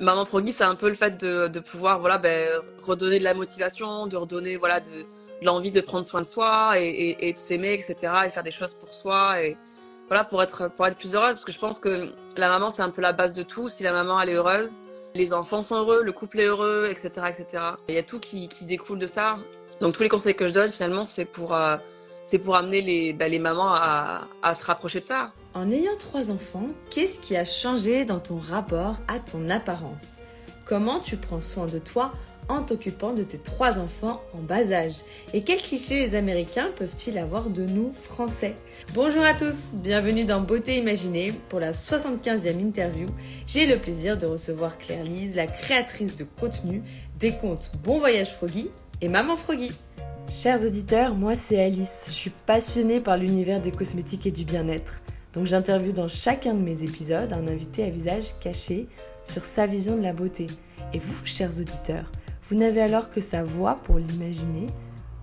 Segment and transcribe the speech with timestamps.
[0.00, 2.48] Maman Froggy, c'est un peu le fait de, pouvoir voilà, ben,
[2.82, 5.04] redonner de la motivation, de redonner voilà, de,
[5.42, 8.12] l'envie de prendre soin de soi et, de s'aimer, etc.
[8.26, 9.56] et faire des choses pour soi et
[10.08, 11.32] voilà, pour être, pour être plus heureuse.
[11.32, 13.68] Parce que je pense que la maman, c'est un peu la base de tout.
[13.68, 14.72] Si la maman, elle est heureuse,
[15.14, 17.26] les enfants sont heureux, le couple est heureux, etc.
[17.28, 17.62] etc.
[17.88, 19.38] Il y a tout qui, découle de ça.
[19.80, 21.76] Donc tous les conseils que je donne, finalement, c'est pour, euh,
[22.24, 25.32] c'est pour amener les, les mamans à se rapprocher de ça.
[25.56, 30.18] En ayant trois enfants, qu'est-ce qui a changé dans ton rapport à ton apparence?
[30.66, 32.12] Comment tu prends soin de toi
[32.50, 34.96] en t'occupant de tes trois enfants en bas âge?
[35.32, 38.54] Et quels clichés les Américains peuvent-ils avoir de nous, Français?
[38.92, 41.32] Bonjour à tous, bienvenue dans Beauté Imaginée.
[41.48, 43.06] Pour la 75e interview,
[43.46, 46.82] j'ai le plaisir de recevoir Claire Lise, la créatrice de contenu
[47.18, 48.68] des comptes Bon Voyage Froggy
[49.00, 49.72] et Maman Froggy.
[50.28, 52.04] Chers auditeurs, moi c'est Alice.
[52.08, 55.00] Je suis passionnée par l'univers des cosmétiques et du bien-être.
[55.36, 58.88] Donc j'interviewe dans chacun de mes épisodes un invité à visage caché
[59.22, 60.46] sur sa vision de la beauté.
[60.94, 62.10] Et vous, chers auditeurs,
[62.44, 64.66] vous n'avez alors que sa voix pour l'imaginer,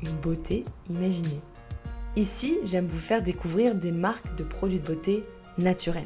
[0.04, 1.42] une beauté imaginée.
[2.16, 5.24] Ici, j'aime vous faire découvrir des marques de produits de beauté
[5.58, 6.04] naturels.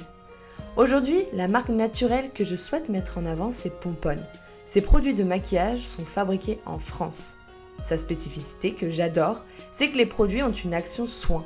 [0.77, 4.25] Aujourd'hui, la marque naturelle que je souhaite mettre en avant, c'est Pomponne.
[4.63, 7.39] Ces produits de maquillage sont fabriqués en France.
[7.83, 11.45] Sa spécificité que j'adore, c'est que les produits ont une action soin.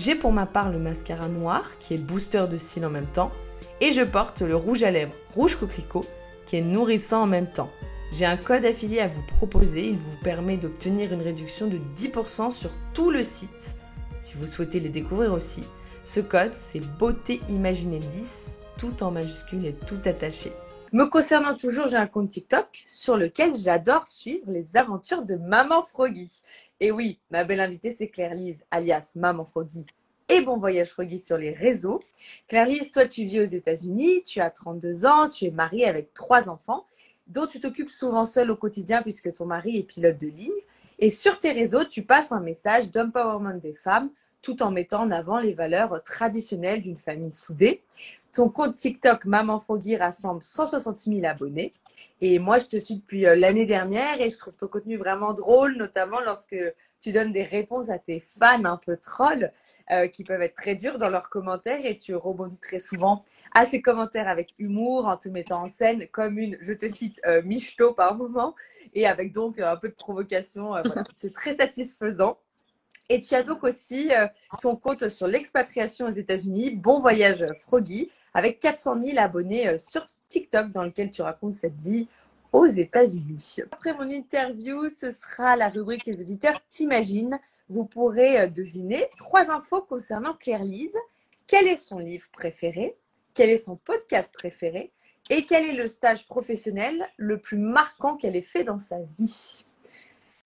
[0.00, 3.30] J'ai pour ma part le mascara noir qui est booster de cils en même temps
[3.82, 6.06] et je porte le rouge à lèvres rouge coquelicot
[6.46, 7.68] qui est nourrissant en même temps.
[8.10, 12.50] J'ai un code affilié à vous proposer, il vous permet d'obtenir une réduction de 10%
[12.50, 13.76] sur tout le site.
[14.22, 15.64] Si vous souhaitez les découvrir aussi,
[16.02, 20.50] ce code c'est beauté imaginée 10 tout en majuscule et tout attaché.
[20.92, 25.82] Me concernant toujours, j'ai un compte TikTok sur lequel j'adore suivre les aventures de Maman
[25.82, 26.42] Froggy.
[26.80, 29.86] Et oui, ma belle invitée, c'est Claire Lise, alias Maman Froggy
[30.28, 32.00] et Bon Voyage Froggy sur les réseaux.
[32.48, 36.12] Claire Lise, toi, tu vis aux États-Unis, tu as 32 ans, tu es mariée avec
[36.12, 36.86] trois enfants,
[37.28, 40.50] dont tu t'occupes souvent seule au quotidien puisque ton mari est pilote de ligne.
[40.98, 44.10] Et sur tes réseaux, tu passes un message d'empowerment des femmes
[44.42, 47.82] tout en mettant en avant les valeurs traditionnelles d'une famille soudée.
[48.32, 51.72] Ton compte TikTok Maman Froggy rassemble 160 000 abonnés.
[52.20, 55.32] Et moi, je te suis depuis euh, l'année dernière et je trouve ton contenu vraiment
[55.32, 56.56] drôle, notamment lorsque
[57.00, 59.52] tu donnes des réponses à tes fans un peu trolls
[59.90, 63.24] euh, qui peuvent être très durs dans leurs commentaires et tu rebondis très souvent
[63.54, 67.20] à ces commentaires avec humour en te mettant en scène comme une, je te cite,
[67.26, 68.54] euh, michto par moment
[68.94, 70.76] et avec donc un peu de provocation.
[70.76, 71.04] Euh, voilà.
[71.16, 72.38] C'est très satisfaisant.
[73.08, 74.28] Et tu as donc aussi euh,
[74.62, 80.06] ton compte sur l'expatriation aux États-Unis, Bon Voyage Froggy, avec 400 000 abonnés euh, sur
[80.28, 82.08] TikTok dans lequel tu racontes cette vie
[82.52, 83.56] aux États-Unis.
[83.70, 87.38] Après mon interview, ce sera la rubrique Les auditeurs t'imaginent.
[87.68, 90.96] Vous pourrez euh, deviner trois infos concernant Claire Lise.
[91.46, 92.96] Quel est son livre préféré?
[93.34, 94.92] Quel est son podcast préféré?
[95.28, 99.64] Et quel est le stage professionnel le plus marquant qu'elle ait fait dans sa vie?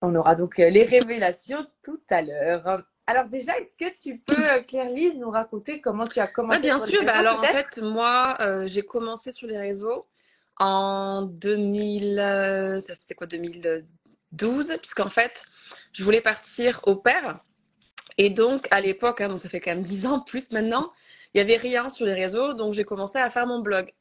[0.02, 2.84] On aura donc euh, les révélations tout à l'heure.
[3.06, 6.60] Alors déjà, est-ce que tu peux, euh, Claire Lise, nous raconter comment tu as commencé
[6.60, 7.06] Ouais, bien sur les sûr.
[7.06, 10.06] Bah, réseaux, alors en fait, moi, euh, j'ai commencé sur les réseaux
[10.58, 15.44] en 2000, euh, ça c'est quoi, 2012, puisqu'en fait,
[15.92, 17.40] je voulais partir au pair.
[18.18, 20.90] Et donc, à l'époque, hein, donc ça fait quand même 10 ans plus maintenant,
[21.34, 23.92] il n'y avait rien sur les réseaux, donc j'ai commencé à faire mon blog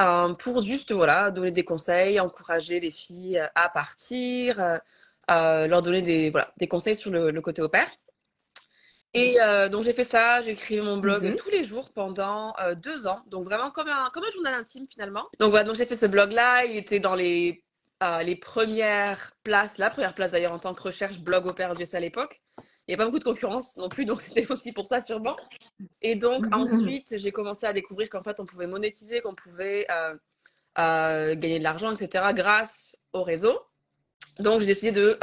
[0.00, 4.80] euh, pour juste, voilà, donner des conseils, encourager les filles à partir,
[5.28, 7.86] leur donner des, voilà, des conseils sur le, le côté au pair.
[9.16, 11.36] Et euh, donc j'ai fait ça, j'ai écrit mon blog Mhm.
[11.36, 14.86] tous les jours pendant euh, deux ans, donc vraiment comme un, comme un journal intime
[14.86, 15.26] finalement.
[15.40, 17.64] Donc voilà, donc j'ai fait ce blog-là, il était dans les,
[18.02, 21.72] euh, les premières places, la première place d'ailleurs en tant que recherche blog au pair
[21.80, 22.42] US à l'époque.
[22.58, 25.36] Il n'y a pas beaucoup de concurrence non plus, donc c'était aussi pour ça sûrement.
[26.02, 26.52] Et donc Mhm.
[26.52, 29.86] ensuite, j'ai commencé à découvrir qu'en fait on pouvait monétiser, qu'on pouvait
[30.76, 32.32] gagner de l'argent, etc.
[32.34, 33.58] grâce au réseau.
[34.38, 35.18] Donc j'ai décidé de,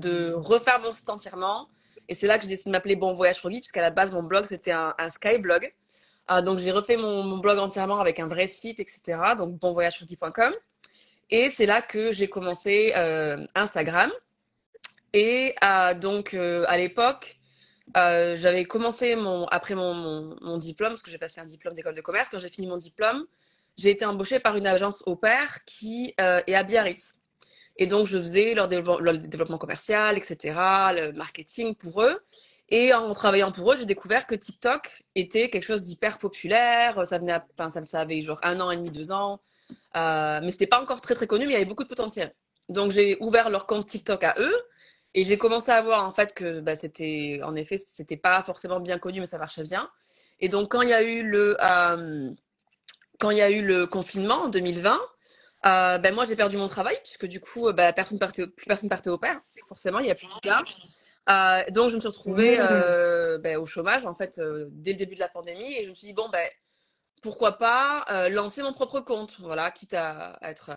[0.00, 1.68] de refaire mon site entièrement.
[2.08, 4.22] Et c'est là que j'ai décidé de m'appeler Bon Voyage Froggy, puisqu'à la base, mon
[4.22, 5.72] blog, c'était un, un Skyblog.
[6.30, 9.18] Euh, donc j'ai refait mon, blog entièrement avec un vrai site, etc.
[9.36, 10.52] Donc bonvoyagefroggy.com.
[11.30, 14.10] Et c'est là que j'ai commencé euh, Instagram.
[15.12, 17.38] Et euh, donc euh, à l'époque,
[17.94, 19.94] j'avais commencé mon, après mon,
[20.40, 22.28] mon, diplôme, parce que j'ai passé un diplôme d'école de commerce.
[22.30, 23.26] Quand j'ai fini mon diplôme,
[23.76, 27.16] j'ai été embauchée par une agence au pair qui est à Biarritz.
[27.78, 30.36] Et donc, je faisais leur développement, commercial, etc.,
[30.94, 32.18] le marketing pour eux.
[32.68, 37.06] Et en travaillant pour eux, j'ai découvert que TikTok était quelque chose d'hyper populaire.
[37.06, 39.40] Ça venait, enfin, ça, ça avait genre un an et demi, deux ans.
[39.96, 42.34] Euh, mais c'était pas encore très, très connu, mais il y avait beaucoup de potentiel.
[42.68, 44.56] Donc, j'ai ouvert leur compte TikTok à eux.
[45.14, 48.80] Et j'ai commencé à voir, en fait, que bah, c'était, en effet, c'était pas forcément
[48.80, 49.88] bien connu, mais ça marchait bien.
[50.40, 52.30] Et donc, quand il y a eu le, euh,
[53.18, 54.98] quand il y a eu le confinement en 2020,
[55.66, 58.88] Euh, ben moi, j'ai perdu mon travail puisque du coup, ben, personne partait, plus personne
[58.88, 59.40] partait au père.
[59.68, 60.50] Forcément, il n'y a plus de.
[61.28, 62.66] Euh, donc, je me suis retrouvée mmh.
[62.70, 65.90] euh, ben, au chômage en fait euh, dès le début de la pandémie et je
[65.90, 66.48] me suis dit bon ben
[67.20, 70.70] pourquoi pas euh, lancer mon propre compte, voilà, quitte à, à être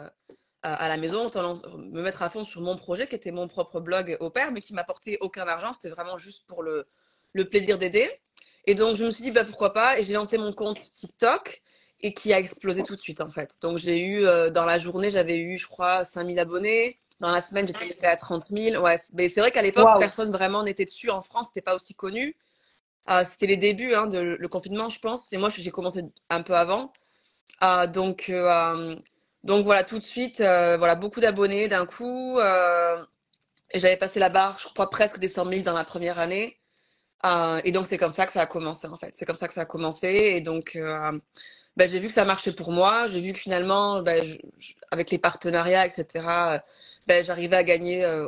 [0.64, 3.80] à la maison, autant me mettre à fond sur mon projet qui était mon propre
[3.80, 5.72] blog au père, mais qui m'apportait aucun argent.
[5.74, 6.86] C'était vraiment juste pour le,
[7.34, 8.10] le plaisir d'aider.
[8.66, 10.00] Et donc, je me suis dit, bah, pourquoi pas.
[10.00, 11.62] Et j'ai lancé mon compte TikTok
[12.02, 13.58] et qui a explosé tout de suite, en fait.
[13.62, 17.00] Donc, j'ai eu, euh, dans la journée, j'avais eu, je crois, 5000 abonnés.
[17.20, 18.82] Dans la semaine, j'étais à 30 000.
[18.82, 20.00] Ouais, mais c'est vrai qu'à l'époque, wow.
[20.00, 21.10] personne vraiment n'était dessus.
[21.10, 22.36] En France, c'était pas aussi connu.
[23.10, 25.34] Euh, c'était les débuts hein, de le confinement, je pense.
[25.34, 26.94] Et moi, j'ai commencé un peu avant.
[27.64, 28.96] Euh, donc, euh,
[29.44, 32.38] donc voilà, tout de suite, euh, voilà, beaucoup d'abonnés d'un coup.
[32.40, 33.04] Euh,
[33.72, 36.58] et j'avais passé la barre, je crois, presque des 100 000 dans la première année.
[37.26, 39.16] Euh, et donc, c'est comme ça que ça a commencé, en fait.
[39.16, 40.08] C'est comme ça que ça a commencé.
[40.08, 40.78] Et donc,
[41.80, 43.08] euh, ben, j'ai vu que ça marchait pour moi.
[43.08, 44.38] J'ai vu que finalement, je,
[44.92, 46.26] avec les partenariats, etc.,
[47.08, 48.28] ben, j'arrivais à gagner euh,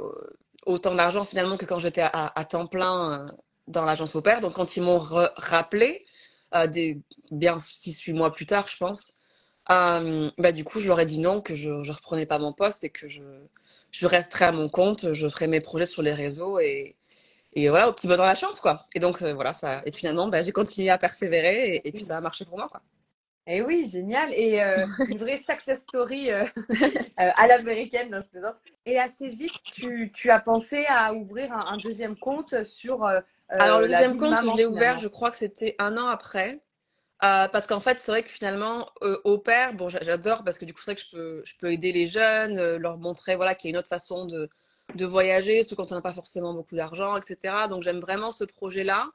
[0.66, 3.26] autant d'argent finalement que quand j'étais à, temps plein euh,
[3.68, 4.42] dans l'agence au père.
[4.42, 6.06] Donc, quand ils m'ont rappelé,
[6.56, 7.00] euh, des,
[7.32, 9.06] bien 6-8 mois plus tard, je pense,
[9.68, 12.84] bah, du coup, je leur ai dit non, que je ne reprenais pas mon poste
[12.84, 13.24] et que je,
[13.92, 16.96] je resterais à mon compte, je ferais mes projets sur les réseaux et,
[17.54, 18.88] et voilà, au petit bonheur la chance, quoi.
[18.96, 19.82] Et donc, euh, voilà, ça.
[19.86, 22.68] Et finalement, bah, j'ai continué à persévérer et, et, puis ça a marché pour moi,
[22.70, 22.82] quoi.
[23.48, 24.32] Et eh oui, génial.
[24.34, 24.76] Et euh,
[25.10, 26.46] une vraie success story euh,
[27.16, 28.56] à l'américaine, non, je plaisante.
[28.86, 33.04] Et assez vite, tu, tu as pensé à ouvrir un, un deuxième compte sur.
[33.50, 36.62] Alors, le deuxième compte, maman, je l'ai ouvert, je crois que c'était un an après.
[37.24, 40.66] Euh, parce qu'en fait, c'est vrai que finalement, euh, au père, bon, j'adore parce que
[40.66, 43.36] du coup, c'est vrai que je peux, je peux aider les jeunes, euh, leur montrer
[43.36, 44.50] voilà, qu'il y a une autre façon de,
[44.96, 47.54] de voyager, surtout quand on n'a pas forcément beaucoup d'argent, etc.
[47.70, 49.08] Donc, j'aime vraiment ce projet-là.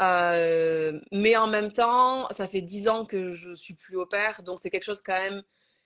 [0.00, 4.42] Euh, mais en même temps, ça fait dix ans que je suis plus au père,
[4.42, 5.42] donc c'est quelque chose quand même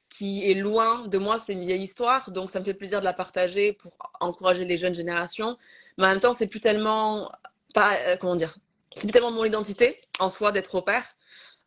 [0.09, 1.39] qui est loin de moi.
[1.39, 4.79] C'est une vieille histoire, donc ça me fait plaisir de la partager pour encourager les
[4.79, 5.59] jeunes générations.
[5.99, 7.31] Mais en même temps, c'est plus tellement
[7.75, 8.57] pas comment dire,
[8.95, 11.17] c'est plus tellement mon identité en soi d'être au père.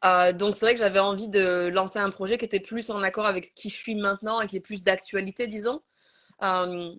[0.05, 3.01] Euh, donc c'est vrai que j'avais envie de lancer un projet qui était plus en
[3.01, 5.81] accord avec qui je suis maintenant et qui est plus d'actualité, disons.
[6.43, 6.93] Euh,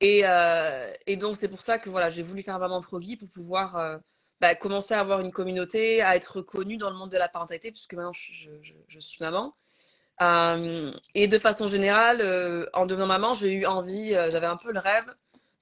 [0.00, 3.28] et, euh, et, donc c'est pour ça que voilà, j'ai voulu faire Maman Progui pour
[3.30, 3.98] pouvoir euh,
[4.40, 7.70] bah, commencer à avoir une communauté, à être reconnue dans le monde de la parentalité,
[7.70, 8.50] puisque maintenant je,
[8.88, 9.54] je, suis maman.
[10.22, 14.80] Euh, et de façon générale, en devenant maman, j'ai eu envie, j'avais un peu le
[14.80, 15.06] rêve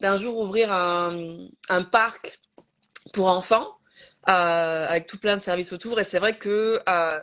[0.01, 2.41] d'un jour ouvrir un, un parc
[3.13, 3.79] pour enfants
[4.29, 5.99] euh, avec tout plein de services autour.
[6.01, 7.19] Et c'est vrai que euh,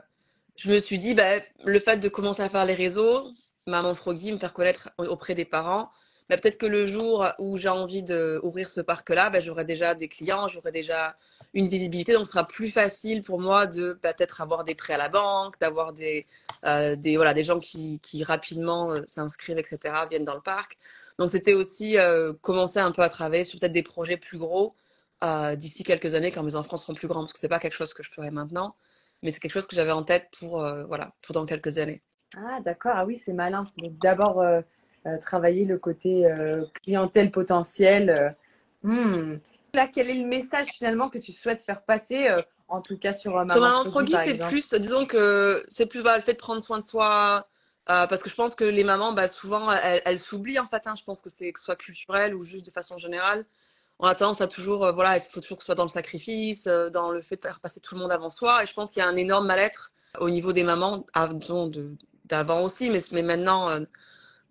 [0.55, 3.31] je me suis dit, bah, le fait de commencer à faire les réseaux,
[3.67, 5.91] Maman Froggy, me faire connaître auprès des parents,
[6.29, 10.07] bah, peut-être que le jour où j'ai envie d'ouvrir ce parc-là, bah, j'aurai déjà des
[10.07, 11.15] clients, j'aurai déjà
[11.55, 14.93] une visibilité, donc ce sera plus facile pour moi de bah, peut-être avoir des prêts
[14.93, 16.27] à la banque, d'avoir des,
[16.65, 20.77] euh, des, voilà, des gens qui, qui rapidement euh, s'inscrivent, etc., viennent dans le parc.
[21.17, 24.75] Donc c'était aussi euh, commencer un peu à travailler sur peut-être des projets plus gros
[25.57, 27.95] d'ici quelques années quand mes enfants seront plus grands, parce que c'est pas quelque chose
[27.95, 28.75] que je ferai maintenant,
[29.23, 32.03] mais c'est quelque chose que j'avais en tête pour, voilà, pour dans quelques années.
[32.37, 33.63] Ah d'accord, ah oui, c'est malin.
[33.77, 34.45] Donc d'abord
[35.21, 36.31] travailler le côté
[36.83, 38.35] clientèle potentielle.
[38.83, 39.37] Hmm.
[39.75, 42.35] Là, quel est le message finalement que tu souhaites faire passer
[42.67, 46.17] en tout cas sur Maman, sur Maman Froggy, c'est plus, disons que c'est plus voilà,
[46.17, 47.45] le fait de prendre soin de soi,
[47.91, 50.87] euh, parce que je pense que les mamans, bah, souvent, elles, s'oublient en fait.
[50.87, 50.95] Hein.
[50.97, 53.45] Je pense que c'est que ce soit culturel ou juste de façon générale
[53.99, 55.89] on a tendance à toujours, euh, voilà, il faut toujours que ce soit dans le
[55.89, 58.63] sacrifice, euh, dans le fait de faire passer tout le monde avant soi.
[58.63, 61.05] Et je pense qu'il y a un énorme mal-être au niveau des mamans,
[62.25, 63.79] d'avant aussi, mais, mais maintenant, euh,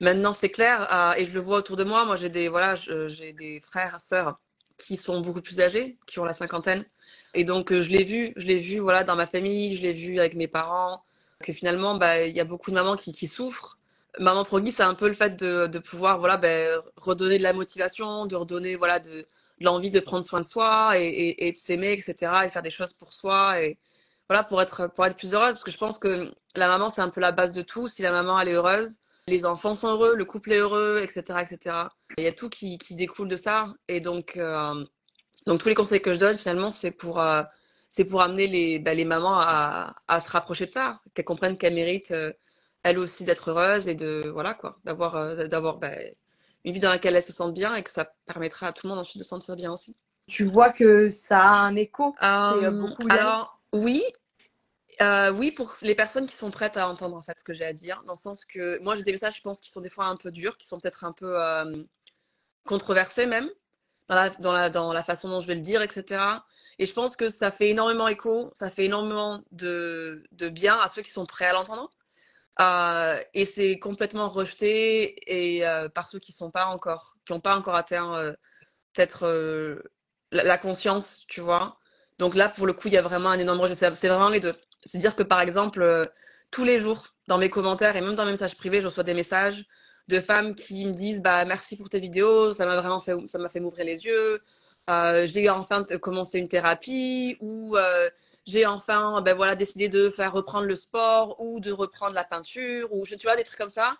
[0.00, 0.88] maintenant c'est clair.
[0.92, 2.04] Euh, et je le vois autour de moi.
[2.04, 4.38] Moi, j'ai des, voilà, j'ai des frères, sœurs
[4.78, 6.84] qui sont beaucoup plus âgés, qui ont la cinquantaine.
[7.34, 10.18] Et donc, je l'ai vu, je l'ai vu, voilà, dans ma famille, je l'ai vu
[10.18, 11.02] avec mes parents,
[11.42, 13.78] que finalement, bah, il y a beaucoup de mamans qui, qui souffrent.
[14.20, 17.52] Maman Froggy, c'est un peu le fait de, de pouvoir, voilà, ben, redonner de la
[17.52, 19.26] motivation, de redonner, voilà, de,
[19.60, 22.32] l'envie de prendre soin de soi et, et, et de s'aimer, etc.
[22.44, 23.78] et faire des choses pour soi et
[24.28, 27.02] voilà pour être pour être plus heureuse parce que je pense que la maman c'est
[27.02, 27.88] un peu la base de tout.
[27.88, 31.38] Si la maman elle est heureuse, les enfants sont heureux, le couple est heureux, etc.,
[31.40, 31.76] etc.
[32.18, 34.84] Il y a tout qui, qui découle de ça et donc euh,
[35.46, 37.42] donc tous les conseils que je donne finalement c'est pour euh,
[37.88, 41.56] c'est pour amener les bah, les mamans à, à se rapprocher de ça, qu'elles comprennent
[41.56, 42.32] qu'elles méritent euh,
[42.82, 45.90] elles aussi d'être heureuses et de voilà quoi, d'avoir d'avoir bah,
[46.64, 48.90] une vie dans laquelle elles se sentent bien et que ça permettra à tout le
[48.90, 49.96] monde ensuite de se sentir bien aussi.
[50.26, 52.14] Tu vois que ça a un écho
[53.10, 54.02] Alors, oui.
[55.00, 57.64] Euh, oui, pour les personnes qui sont prêtes à entendre en fait ce que j'ai
[57.64, 59.88] à dire, dans le sens que moi j'ai des messages, je pense, qui sont des
[59.88, 61.82] fois un peu durs, qui sont peut-être un peu euh,
[62.64, 63.48] controversés même,
[64.08, 66.22] dans la, dans, la, dans la façon dont je vais le dire, etc.
[66.78, 70.88] Et je pense que ça fait énormément écho, ça fait énormément de, de bien à
[70.88, 71.90] ceux qui sont prêts à l'entendre.
[72.60, 77.56] Euh, et c'est complètement rejeté et par ceux qui sont pas encore, qui n'ont pas
[77.56, 78.34] encore atteint
[78.92, 79.26] peut-être
[80.32, 81.78] la, la, conscience, tu vois.
[82.18, 83.74] Donc là, pour le coup, il y a vraiment un énorme rejet.
[83.74, 84.54] C'est vraiment les deux.
[84.84, 86.10] C'est-à-dire que par exemple,
[86.50, 89.14] tous les jours, dans mes commentaires et même dans mes messages privés, je reçois des
[89.14, 89.64] messages
[90.08, 93.38] de femmes qui me disent bah merci pour tes vidéos, ça m'a vraiment fait, ça
[93.48, 94.42] fait m'ouvrir les yeux.
[95.26, 97.76] j'ai enfin commencé une thérapie ou
[98.46, 102.92] j'ai enfin ben voilà, décidé de faire reprendre le sport ou de reprendre la peinture
[102.92, 103.96] ou tu vois, des trucs comme ça.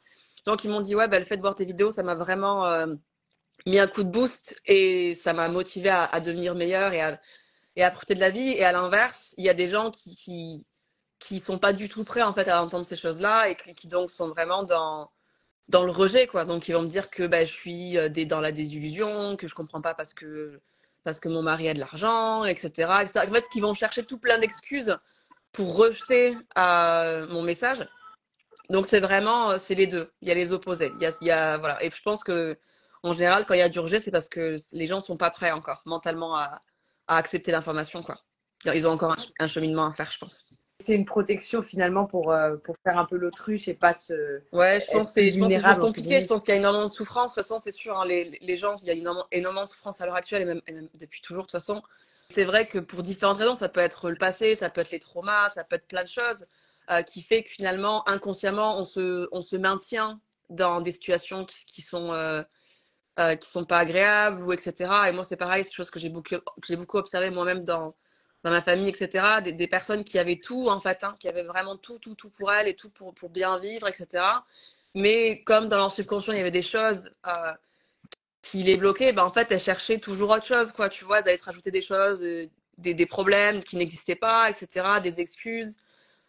[0.46, 2.66] Donc ils m'ont dit ouais, ben, le fait de voir tes vidéos, ça m'a vraiment
[2.66, 2.86] euh,
[3.66, 7.20] mis un coup de boost et ça m'a motivé à, devenir meilleur et à,
[7.76, 8.50] et à profiter de la vie.
[8.50, 10.66] Et à l'inverse, il y a des gens qui,
[11.24, 14.10] qui sont pas du tout prêts en fait à entendre ces choses-là et qui, donc
[14.10, 15.10] sont vraiment dans
[15.68, 16.44] dans le rejet quoi.
[16.44, 19.54] Donc ils vont me dire que ben, je suis euh, dans la désillusion, que je
[19.54, 20.60] comprends pas parce que
[21.04, 22.68] parce que mon mari a de l'argent, etc.,
[23.02, 23.26] etc.
[23.28, 24.96] En fait, qui vont chercher tout plein d'excuses
[25.52, 27.86] pour rejeter euh, mon message.
[28.70, 30.10] Donc c'est vraiment, euh, c'est les deux.
[30.22, 30.92] Il y a les opposés.
[31.00, 31.82] Il y a, voilà.
[31.84, 32.56] Et je pense que
[33.02, 35.30] en général, quand il y a du rejet, c'est parce que les gens sont pas
[35.30, 36.60] prêts encore mentalement à,
[37.08, 38.18] à accepter l'information, quoi.
[38.74, 40.48] Ils ont encore un cheminement à faire, je pense
[40.80, 44.40] c'est une protection finalement pour, euh, pour faire un peu l'autruche et pas se.
[44.52, 46.20] Ouais, je pense que c'est compliqué.
[46.20, 47.34] Je pense qu'il y a énormément de souffrance.
[47.34, 49.68] De toute façon, c'est sûr, hein, les, les, gens, il y a énormément, énormément de
[49.68, 51.44] souffrance à l'heure actuelle et même, et même, depuis toujours.
[51.44, 51.82] De toute façon,
[52.28, 55.00] c'est vrai que pour différentes raisons, ça peut être le passé, ça peut être les
[55.00, 56.46] traumas, ça peut être plein de choses
[56.90, 61.64] euh, qui fait que finalement, inconsciemment, on se, on se maintient dans des situations qui,
[61.64, 62.12] qui sont.
[62.12, 62.42] Euh,
[63.20, 64.90] euh, qui sont pas agréables ou etc.
[65.08, 66.34] Et moi, c'est pareil, c'est chose que j'ai beaucoup,
[66.66, 67.94] j'ai beaucoup observé moi-même dans,
[68.44, 71.76] dans ma famille, etc., des, personnes qui avaient tout, en fait, hein, qui avaient vraiment
[71.76, 74.22] tout, tout, tout pour elles et tout pour, pour bien vivre, etc.
[74.94, 77.52] Mais comme dans leur subconscient, il y avait des choses euh,
[78.42, 80.90] qui les bloquaient, ben, en fait, elles cherchaient toujours autre chose, quoi.
[80.90, 82.46] Tu vois, elles allaient se rajouter des choses, euh,
[82.76, 85.74] des, des, problèmes qui n'existaient pas, etc., des excuses.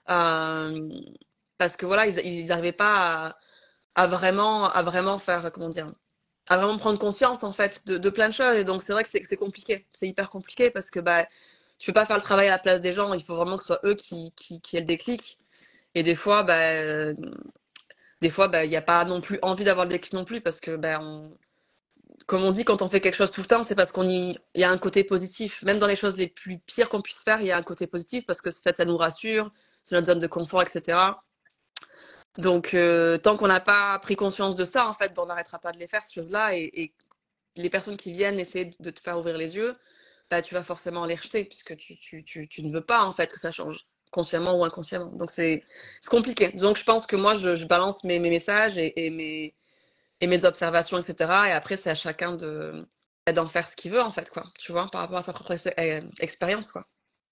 [0.09, 0.89] Euh,
[1.57, 3.27] parce que voilà, ils n'arrivaient pas
[3.95, 5.87] à, à, vraiment, à vraiment faire, comment dire,
[6.49, 8.55] à vraiment prendre conscience, en fait, de, de plein de choses.
[8.55, 9.85] Et donc, c'est vrai que c'est compliqué.
[9.91, 11.27] C'est hyper compliqué parce que, bah,
[11.77, 13.13] tu peux pas faire le travail à la place des gens.
[13.13, 15.37] Il faut vraiment que ce soit eux qui, qui, qui aient le déclic.
[15.95, 17.13] Et des fois, bah, euh,
[18.21, 20.41] des fois, bah, il n'y a pas non plus envie d'avoir le déclic non plus
[20.41, 20.99] parce que, bah,
[22.27, 24.37] comme on dit, quand on fait quelque chose tout le temps, c'est parce qu'on y...
[24.55, 25.63] y a un côté positif.
[25.63, 27.87] Même dans les choses les plus pires qu'on puisse faire, il y a un côté
[27.87, 29.51] positif parce que ça, ça nous rassure,
[29.83, 30.97] c'est notre zone de confort, etc.
[32.37, 35.59] Donc, euh, tant qu'on n'a pas pris conscience de ça, en fait, ben, on n'arrêtera
[35.59, 36.55] pas de les faire, ces choses-là.
[36.57, 36.93] Et, et,
[37.57, 39.75] les personnes qui viennent essayer de te faire ouvrir les yeux,
[40.29, 43.11] bah, tu vas forcément les rejeter puisque tu, tu, tu, tu, ne veux pas en
[43.11, 45.11] fait que ça change, consciemment ou inconsciemment.
[45.11, 45.63] Donc c'est
[46.09, 46.49] compliqué.
[46.49, 49.53] Donc je pense que moi, je, je balance mes, mes messages et, et, mes,
[50.21, 51.31] et mes observations, etc.
[51.47, 52.87] Et après, c'est à chacun de
[53.33, 54.43] d'en faire ce qu'il veut en fait, quoi.
[54.59, 56.85] Tu vois, par rapport à sa propre euh, expérience, quoi.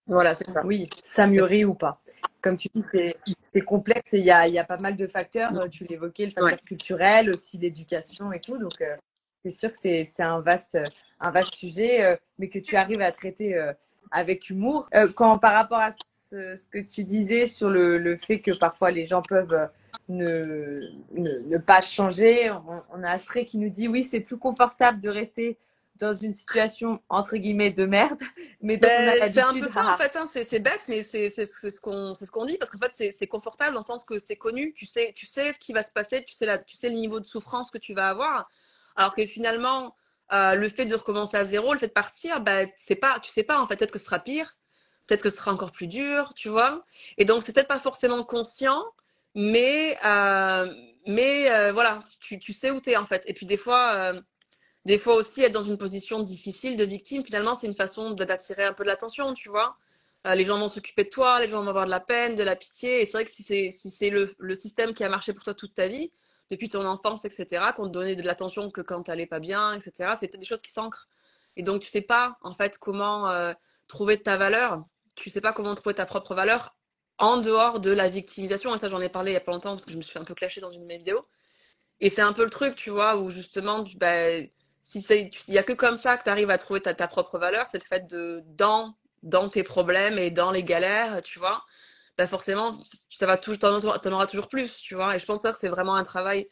[0.08, 0.66] Voilà, c'est ça.
[0.66, 2.02] Oui, s'améliorer ou pas.
[2.42, 5.52] Comme tu dis, c'est complexe et il y a, y a, pas mal de facteurs.
[5.70, 6.66] Tu l'évoquais, le facteur ouais.
[6.66, 8.58] culturel, aussi l'éducation et tout.
[8.58, 8.96] Donc, euh,
[9.44, 10.78] c'est sûr que c'est un vaste,
[11.20, 13.74] un vaste sujet, euh, mais que tu arrives à traiter euh,
[14.12, 14.88] avec humour.
[14.96, 18.52] Euh, quand par rapport à ce, ce, que tu disais sur le, le, fait que
[18.52, 19.70] parfois les gens peuvent
[20.08, 20.78] ne,
[21.18, 25.00] ne, ne pas changer, on, on, a Astré qui nous dit oui, c'est plus confortable
[25.00, 25.58] de rester
[25.98, 28.20] dans une situation entre guillemets de merde,
[28.62, 30.16] mais ben, c'est un peu ça en fait.
[30.16, 33.74] Hein, c'est bête, mais c'est ce qu'on ce qu'on dit parce qu'en fait c'est confortable
[33.74, 34.74] dans le sens que c'est connu.
[34.74, 36.96] Tu sais tu sais ce qui va se passer, tu sais la, tu sais le
[36.96, 38.50] niveau de souffrance que tu vas avoir.
[38.96, 39.96] Alors que finalement,
[40.32, 43.32] euh, le fait de recommencer à zéro, le fait de partir, bah, c'est pas, tu
[43.32, 44.58] sais pas, en fait, peut-être que ce sera pire,
[45.08, 46.84] peut-être que ce sera encore plus dur, tu vois.
[47.18, 48.84] Et donc, c'est peut-être pas forcément conscient,
[49.36, 50.74] mais, euh,
[51.08, 53.24] mais euh, voilà, tu, tu sais où tu es, en fait.
[53.28, 54.14] Et puis, des fois,
[54.86, 58.66] des fois aussi, être dans une position difficile de victime, finalement, c'est une façon d'attirer
[58.66, 59.78] un peu de l'attention, tu vois.
[60.36, 62.56] Les gens vont s'occuper de toi, les gens vont avoir de la peine, de la
[62.56, 63.02] pitié.
[63.02, 65.54] Et c'est vrai que si c'est si le, le système qui a marché pour toi
[65.54, 66.12] toute ta vie,
[66.50, 69.74] depuis ton enfance, etc., qu'on te donnait de l'attention que quand tu n'allais pas bien,
[69.74, 70.14] etc.
[70.20, 71.08] C'était des choses qui s'ancrent.
[71.56, 73.54] Et donc, tu sais pas, en fait, comment euh,
[73.88, 74.84] trouver ta valeur.
[75.16, 76.76] Tu sais pas comment trouver ta propre valeur
[77.20, 78.74] en dehors de la victimisation.
[78.74, 80.18] Et ça, j'en ai parlé il y a pas longtemps parce que je me suis
[80.20, 81.26] un peu clasher dans une de mes vidéos.
[82.00, 84.14] Et c'est un peu le truc, tu vois, où justement, tu, bah,
[84.82, 87.38] si il n'y a que comme ça que tu arrives à trouver ta, ta propre
[87.38, 91.66] valeur, c'est le fait de, dans, dans tes problèmes et dans les galères, tu vois,
[92.18, 92.78] bah forcément,
[93.10, 95.16] ça va toujours, t'en, en auras toujours plus, tu vois.
[95.16, 96.48] Et je pense que c'est vraiment un travail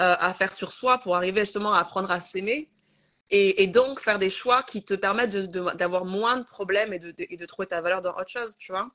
[0.00, 2.70] euh, à faire sur soi pour arriver justement à apprendre à s'aimer
[3.30, 6.92] et, et, donc faire des choix qui te permettent de, de, d'avoir moins de problèmes
[6.92, 8.90] et de, et de trouver ta valeur dans autre chose, tu vois.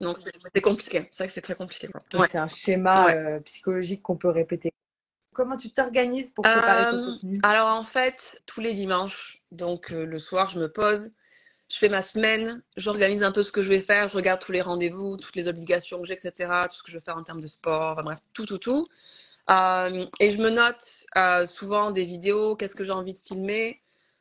[0.00, 1.88] Donc c'est, compliqué, c'est vrai que c'est très compliqué.
[2.14, 2.26] Ouais.
[2.28, 3.14] C'est un schéma ouais.
[3.14, 4.72] euh, psychologique qu'on peut répéter.
[5.32, 7.38] Comment tu t'organises pour préparer euh, ton contenu?
[7.42, 11.10] Alors en fait, tous les dimanches, donc euh, le soir, je me pose
[11.72, 14.52] je fais ma semaine, j'organise un peu ce que je vais faire, je regarde tous
[14.52, 17.22] les rendez-vous, toutes les obligations que j'ai, etc., tout ce que je veux faire en
[17.22, 18.86] termes de sport, enfin, bref, tout, tout, tout.
[19.50, 20.84] Euh, et je me note
[21.16, 23.80] euh, souvent des vidéos, qu'est-ce que j'ai envie de filmer,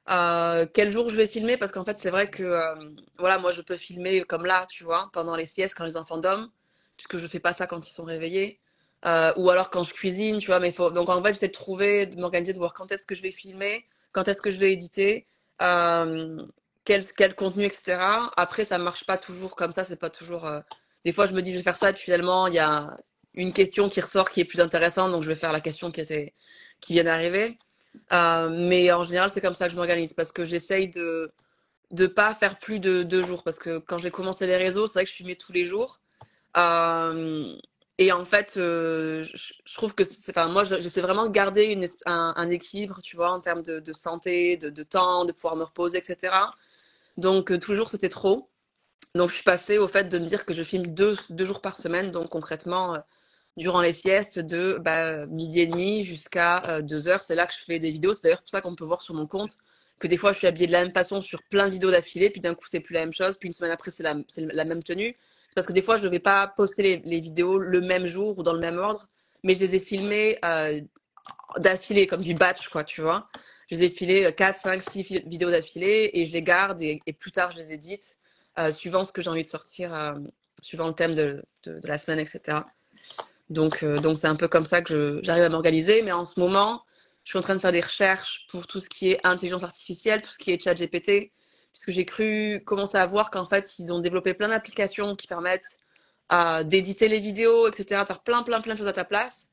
[0.10, 2.74] euh, quel jour je vais filmer, parce qu'en fait, c'est vrai que,
[3.20, 6.20] voilà, moi, je peux filmer comme là, tu vois, pendant les siestes, quand les enfants
[6.20, 6.50] dorment,
[6.96, 8.62] puisque je fais pas ça quand ils sont réveillés.
[9.05, 10.89] Ou alors quand je cuisine, tu vois, mais faut...
[10.91, 13.31] Donc en fait, j'essaie de trouver, de m'organiser, de voir quand est-ce que je vais
[13.31, 15.27] filmer, quand est-ce que je vais éditer,
[16.85, 18.00] quel, contenu, etc.
[18.38, 20.45] Après, ça marche pas toujours comme ça, c'est pas toujours...
[20.47, 20.59] Euh,
[21.05, 22.95] Des fois, je me dis, je vais faire ça, et finalement, il y a
[23.33, 26.01] une question qui ressort qui est plus intéressante, donc je vais faire la question qui,
[26.01, 26.33] est...
[26.81, 27.57] qui vient d'arriver.
[28.13, 31.31] Euh, mais en général, c'est comme ça que je m'organise, parce que j'essaye de
[31.91, 34.93] de pas faire plus de deux jours, parce que quand j'ai commencé les réseaux, c'est
[34.93, 36.00] vrai que je filmais tous les jours.
[36.57, 37.53] Euh,
[37.97, 43.15] et en fait, je trouve que, enfin, moi, j'essaie vraiment de garder un, équilibre, tu
[43.15, 46.33] vois, en termes de, santé, de, temps, de pouvoir me reposer, etc.
[47.17, 48.49] Donc, euh, toujours, c'était trop.
[49.15, 51.77] Donc, je suis passée au fait de me dire que je filme deux, jours par
[51.77, 52.99] semaine, donc concrètement, euh,
[53.57, 57.21] durant les siestes, de bah, midi et demi jusqu'à euh, deux heures.
[57.23, 58.13] C'est là que je fais des vidéos.
[58.13, 59.57] C'est d'ailleurs pour ça qu'on peut voir sur mon compte
[59.99, 62.31] que des fois, je suis habillée de la même façon sur plein de vidéos d'affilée,
[62.31, 64.15] puis d'un coup, c'est plus la même chose, puis une semaine après, c'est la,
[64.65, 65.15] même tenue
[65.53, 68.41] parce que des fois, je ne vais pas poster les, vidéos le même jour ou
[68.41, 69.07] dans le même ordre,
[69.43, 70.39] mais je les ai filmées
[71.57, 73.27] d'affilée, comme du batch, quoi, tu vois.
[73.71, 77.31] Je les ai filées 4, 5, 6 vidéos d'affilée et je les garde et, plus
[77.31, 78.17] tard, je les édite
[78.59, 80.11] euh, suivant ce que j'ai envie de sortir, euh,
[80.61, 82.59] suivant le thème de, de, la semaine, etc.
[83.49, 86.01] Donc, euh, donc c'est un peu comme ça que j'arrive à m'organiser.
[86.01, 86.83] Mais en ce moment,
[87.23, 90.21] je suis en train de faire des recherches pour tout ce qui est intelligence artificielle,
[90.21, 91.31] tout ce qui est chat GPT
[91.73, 95.77] puisque j'ai cru commencer à voir qu'en fait, ils ont développé plein d'applications qui permettent
[96.65, 99.47] d'éditer les vidéos, etc., faire plein, plein, plein de choses à ta place.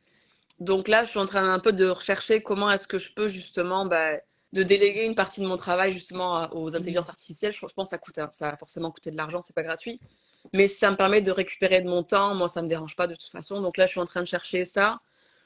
[0.60, 3.28] Donc là, je suis en train un peu de rechercher comment est-ce que je peux
[3.28, 4.16] justement bah,
[4.52, 7.52] de déléguer une partie de mon travail justement aux intelligences artificielles.
[7.52, 10.00] Je, pense que ça coûte, ça a forcément coûté de l'argent, c'est pas gratuit.
[10.52, 13.14] Mais ça me permet de récupérer de mon temps, moi, ça me dérange pas de
[13.14, 13.60] toute façon.
[13.60, 15.00] Donc là, je suis en train de chercher ça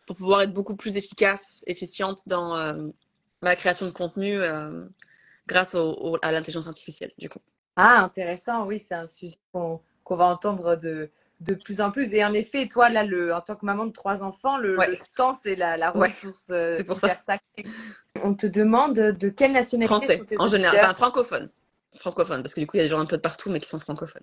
[0.07, 2.89] pour pouvoir être beaucoup plus efficace, efficiente dans euh,
[3.43, 4.41] ma création de contenu.
[4.41, 4.87] Euh,
[5.47, 7.41] grâce au, au, à l'intelligence artificielle, du coup.
[7.77, 11.11] Ah, intéressant, oui, c'est un sujet qu'on qu va entendre de,
[11.43, 12.15] de plus en plus.
[12.15, 14.89] Et en effet, toi, là, le, en tant que maman de trois enfants, le, ouais.
[14.89, 17.17] le temps, c'est la, la, ressource ouais, c'est pour ça.
[17.21, 17.65] sacrée.
[18.23, 21.51] On te demande de quelle nationalité Français, sont tes en général, enfin, francophone.
[21.97, 23.61] Francophone, parce que du coup, il y a des gens un peu de partout, mais
[23.61, 24.23] qui sont francophones.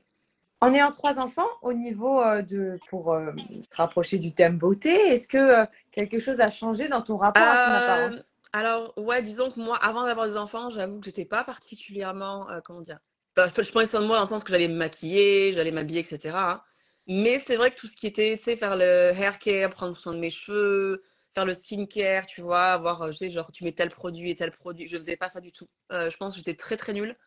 [0.62, 4.89] En ayant trois enfants, au niveau euh, de, pour euh, se rapprocher du thème beauté,
[4.89, 8.34] est-ce que euh, quelque chose a changé dans ton rapport à ton apparence?
[8.53, 12.60] alors, ouais, disons que moi, avant d'avoir des enfants, j'avoue que j'étais pas particulièrement, euh,
[12.63, 12.99] comment dire,
[13.38, 16.36] je prenais soin de moi dans le sens que j'allais me maquiller, j'allais m'habiller, etc.
[16.36, 16.62] Hein.
[17.10, 19.98] Mais c'est vrai que tout ce qui était, tu sais, faire le hair care, prendre
[19.98, 23.72] soin de mes cheveux, faire le skincare, tu vois, avoir, tu sais, genre, tu mets
[23.74, 25.67] tel produit et tel produit, je faisais pas ça du tout.
[25.91, 27.17] Euh, je pense que j'étais très, très nulle.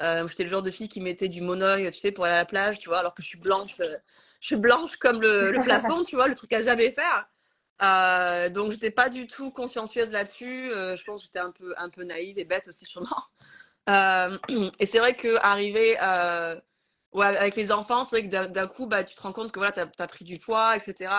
[0.00, 2.38] Euh, j'étais le genre de fille qui mettait du monoeil, tu sais, pour aller à
[2.38, 6.02] la plage, tu vois, alors que je suis blanche, je suis blanche comme le, plafond,
[6.02, 7.28] tu vois, le truc à jamais faire.
[7.82, 10.70] Euh, donc j'étais pas du tout consciencieuse là-dessus.
[10.70, 13.08] Euh, je pense que j'étais un peu un peu naïve et bête aussi sûrement.
[13.88, 14.36] Euh,
[14.78, 16.56] et c'est vrai que arriver euh,
[17.12, 19.58] ouais, avec les enfants, c'est vrai que d'un coup bah tu te rends compte que
[19.58, 21.12] voilà t'as as pris du poids, etc.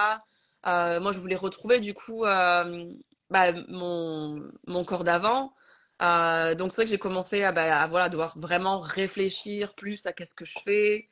[0.68, 2.86] Euh, moi je voulais retrouver du coup euh,
[3.30, 5.54] bah, mon mon corps d'avant.
[6.00, 10.34] donc c'est vrai que j'ai commencé à, bah, voilà devoir vraiment réfléchir plus à qu'est-ce
[10.34, 11.08] que je fais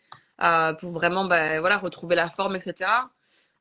[0.79, 2.87] pour vraiment bah, voilà retrouver la forme, etc.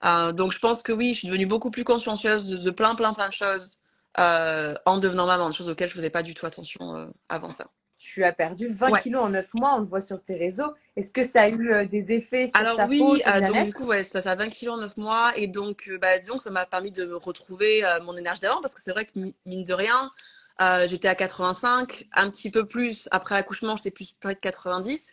[0.05, 3.13] Euh, donc je pense que oui, je suis devenue beaucoup plus consciencieuse de, plein, plein,
[3.15, 3.81] plein de choses
[4.19, 7.53] euh, en devenant maman, des choses auxquelles je faisais pas du tout attention euh, avant
[7.53, 7.67] ça.
[7.99, 9.01] Tu as perdu 20 ouais.
[9.01, 10.73] kilos en 9 mois, on le voit sur tes réseaux.
[10.95, 13.65] Est-ce que ça a eu euh, des effets sur Alors, ta oui, peau euh, donc
[13.65, 15.33] du coup, ouais, ça, a 20 kilos en 9 mois.
[15.35, 18.81] Et donc, euh, bah, disons ça m'a permis de retrouver mon énergie d'avant parce que
[18.81, 20.13] c'est vrai que mine de rien,
[20.87, 23.09] j'étais à 85, un petit peu plus.
[23.11, 25.11] Après accouchement, j'étais plus près de 90.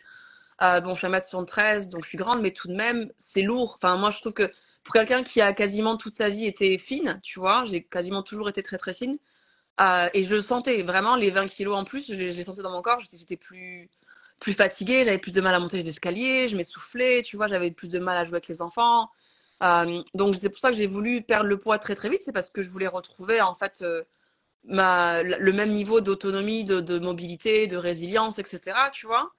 [0.60, 3.78] bon, je suis à 1m73, donc je suis grande, mais tout de même, c'est lourd.
[3.82, 4.48] Enfin, moi, je trouve que
[4.84, 8.48] pour quelqu'un qui a quasiment toute sa vie été fine, tu vois, j'ai quasiment toujours
[8.48, 9.18] été très très fine.
[9.80, 12.70] Euh, et je le sentais vraiment, les 20 kilos en plus, je les sentais dans
[12.70, 13.90] mon corps, j'étais plus,
[14.40, 17.70] plus fatiguée, j'avais plus de mal à monter les escaliers, je m'essoufflais, tu vois, j'avais
[17.70, 19.10] plus de mal à jouer avec les enfants.
[19.62, 22.32] Euh, donc c'est pour ça que j'ai voulu perdre le poids très très vite, c'est
[22.32, 24.02] parce que je voulais retrouver en fait euh,
[24.64, 28.76] ma, le même niveau d'autonomie, de, mobilité, de résilience, etc.
[28.92, 29.32] Tu vois.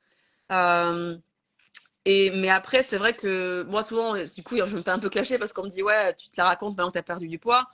[2.06, 5.10] Et, mais après, c'est vrai que moi, souvent, du coup, je me fais un peu
[5.10, 7.28] clasher parce qu'on me dit, ouais, tu te la racontes maintenant que tu as perdu
[7.28, 7.66] du poids.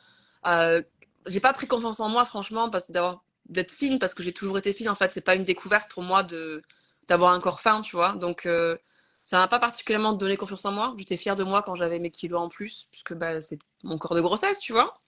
[1.27, 4.57] J'ai pas pris confiance en moi, franchement, parce d'avoir d'être fine, parce que j'ai toujours
[4.57, 4.89] été fine.
[4.89, 6.62] En fait, c'est pas une découverte pour moi de
[7.07, 8.13] d'avoir un corps fin, tu vois.
[8.13, 8.77] Donc, euh,
[9.25, 10.95] ça m'a pas particulièrement donné confiance en moi.
[10.97, 14.15] J'étais fière de moi quand j'avais mes kilos en plus, puisque bah, c'est mon corps
[14.15, 14.99] de grossesse, tu vois.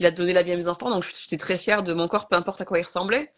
[0.00, 2.28] Il a donné la vie à mes enfants, donc j'étais très fière de mon corps,
[2.28, 3.32] peu importe à quoi il ressemblait.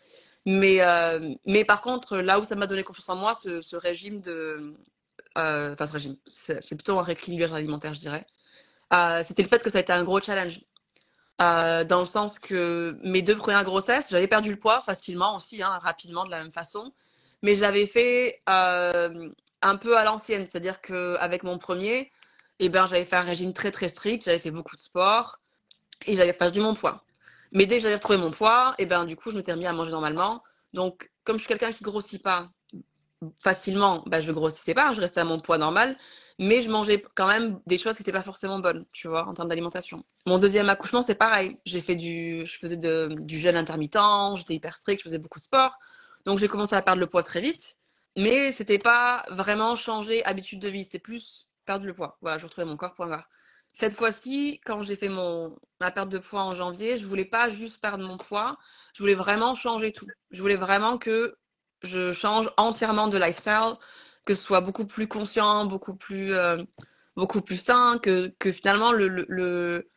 [0.46, 3.76] Mais, euh, mais par contre, là où ça m'a donné confiance en moi, ce, ce
[3.76, 4.74] régime de.
[5.38, 8.26] euh, Enfin, ce régime, c'est plutôt un rééquilibrage alimentaire, je dirais.
[8.92, 10.60] Euh, C'était le fait que ça a été un gros challenge.
[11.40, 15.62] Euh, dans le sens que mes deux premières grossesses, j'avais perdu le poids facilement aussi,
[15.62, 16.92] hein, rapidement, de la même façon.
[17.42, 19.30] Mais je l'avais fait euh,
[19.62, 20.46] un peu à l'ancienne.
[20.46, 22.10] C'est-à-dire qu'avec mon premier,
[22.58, 25.38] eh ben, j'avais fait un régime très très strict, j'avais fait beaucoup de sport
[26.06, 27.04] et j'avais perdu mon poids.
[27.52, 29.72] Mais dès que j'avais retrouvé mon poids, et ben du coup, je m'étais remis à
[29.72, 30.42] manger normalement.
[30.74, 32.50] Donc, comme je suis quelqu'un qui grossit pas
[33.40, 35.96] facilement, ben, je grossissais pas, je restais à mon poids normal,
[36.38, 39.34] mais je mangeais quand même des choses qui n'étaient pas forcément bonnes, tu vois, en
[39.34, 40.04] termes d'alimentation.
[40.26, 41.58] Mon deuxième accouchement, c'est pareil.
[41.64, 43.98] J'ai fait du, je faisais du jeûne intermittent,
[44.36, 45.76] j'étais hyper strict, je faisais beaucoup de sport.
[46.26, 47.76] Donc, j'ai commencé à perdre le poids très vite.
[48.16, 52.18] Mais c'était pas vraiment changer habitude de vie, c'était plus perdre le poids.
[52.20, 53.28] Voilà, je retrouvais mon corps, point barre.
[53.72, 57.50] Cette fois-ci, quand j'ai fait mon, ma perte de poids en janvier, je voulais pas
[57.50, 58.56] juste perdre mon poids,
[58.94, 60.06] je voulais vraiment changer tout.
[60.30, 61.36] Je voulais vraiment que
[61.82, 63.74] je change entièrement de lifestyle,
[64.24, 66.62] que ce soit beaucoup plus conscient, beaucoup plus, euh,
[67.16, 69.88] beaucoup plus sain, que, que finalement le, le,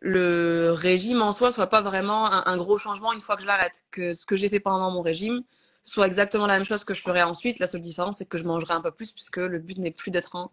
[0.00, 3.84] le, régime en soi soit pas vraiment un, gros changement une fois que je l'arrête.
[3.90, 5.42] Que ce que j'ai fait pendant mon régime
[5.84, 7.58] soit exactement la même chose que je ferai ensuite.
[7.60, 10.10] La seule différence, c'est que je mangerai un peu plus puisque le but n'est plus
[10.10, 10.50] d'être en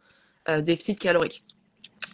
[0.49, 1.43] euh, déficit calorique.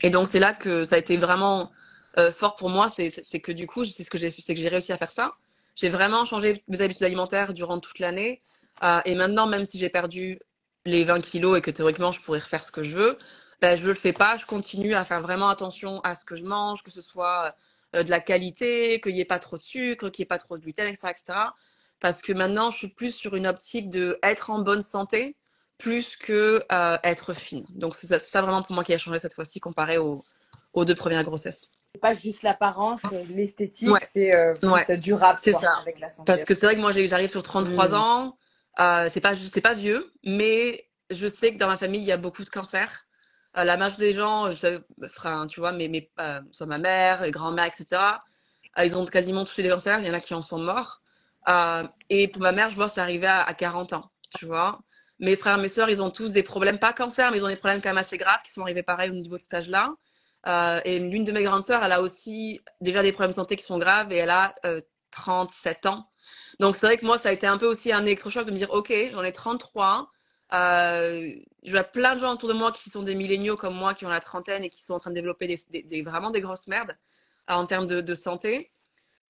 [0.01, 1.71] Et donc c'est là que ça a été vraiment
[2.17, 4.61] euh, fort pour moi, c'est c'est que du coup, c'est ce que j'ai c'est que
[4.61, 5.33] j'ai réussi à faire ça.
[5.75, 8.41] J'ai vraiment changé mes habitudes alimentaires durant toute l'année.
[8.83, 10.39] Euh, et maintenant, même si j'ai perdu
[10.85, 13.17] les 20 kilos et que théoriquement je pourrais refaire ce que je veux,
[13.61, 14.37] ben, je le fais pas.
[14.37, 17.53] Je continue à faire vraiment attention à ce que je mange, que ce soit
[17.95, 20.37] euh, de la qualité, qu'il n'y ait pas trop de sucre, qu'il n'y ait pas
[20.37, 21.39] trop de gluten, etc., etc.
[21.99, 25.35] Parce que maintenant, je suis plus sur une optique de être en bonne santé
[25.77, 27.65] plus que euh, être fine.
[27.69, 30.23] Donc c'est ça, vraiment pour moi qui a changé cette fois-ci comparé aux,
[30.73, 31.71] aux deux premières grossesses.
[31.93, 33.99] C'est pas juste l'apparence, euh, l'esthétique, Ouais.
[34.09, 34.97] c'est euh, Ouais.
[34.97, 35.73] durable C'est quoi, ça.
[35.81, 36.25] avec la santé.
[36.25, 37.93] Parce que c'est vrai que moi j'arrive sur 33 Mm.
[37.95, 38.37] ans,
[38.79, 42.11] euh, c'est pas c'est pas vieux, mais je sais que dans ma famille il y
[42.11, 43.07] a beaucoup de cancers.
[43.57, 47.21] Euh, la majorité des gens, je, enfin, tu vois, mes, mes, euh, soit ma mère,
[47.21, 48.01] mes grands-mères, etc.
[48.77, 49.99] euh, ils ont quasiment tous des cancers.
[49.99, 51.01] Il y en a qui en sont morts.
[52.09, 54.79] Et pour ma mère, je vois, c'est arrivé à, à 40 ans, tu vois.
[55.19, 57.55] Mes frères, mes sœurs, ils ont tous des problèmes, pas cancer, mais ils ont des
[57.55, 59.93] problèmes quand même assez graves qui sont arrivés pareil au niveau de cet âge-là.
[60.85, 63.65] Et l'une de mes grandes sœurs, elle a aussi déjà des problèmes de santé qui
[63.65, 66.07] sont graves et elle a euh, 37 ans.
[66.59, 68.57] Donc c'est vrai que moi, ça a été un peu aussi un électrochoc de me
[68.57, 70.11] dire, ok, j'en ai 33.
[70.51, 73.93] Euh, je vois plein de gens autour de moi qui sont des milléniaux comme moi,
[73.93, 75.55] qui ont la trentaine et qui sont en train de développer
[76.03, 76.97] vraiment des grosses merdes
[77.49, 78.71] euh, en termes de, santé.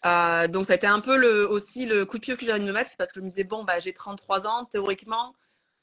[0.06, 2.66] Euh, donc ça a été un peu aussi le coup de pied que j'avais de
[2.66, 5.36] me mettre, c'est parce que je me disais, bon, bah, j'ai 33 ans, théoriquement,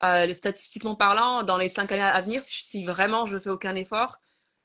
[0.04, 4.18] euh, statistiquement parlant, dans les 5 années à venir, si, vraiment je fais aucun effort,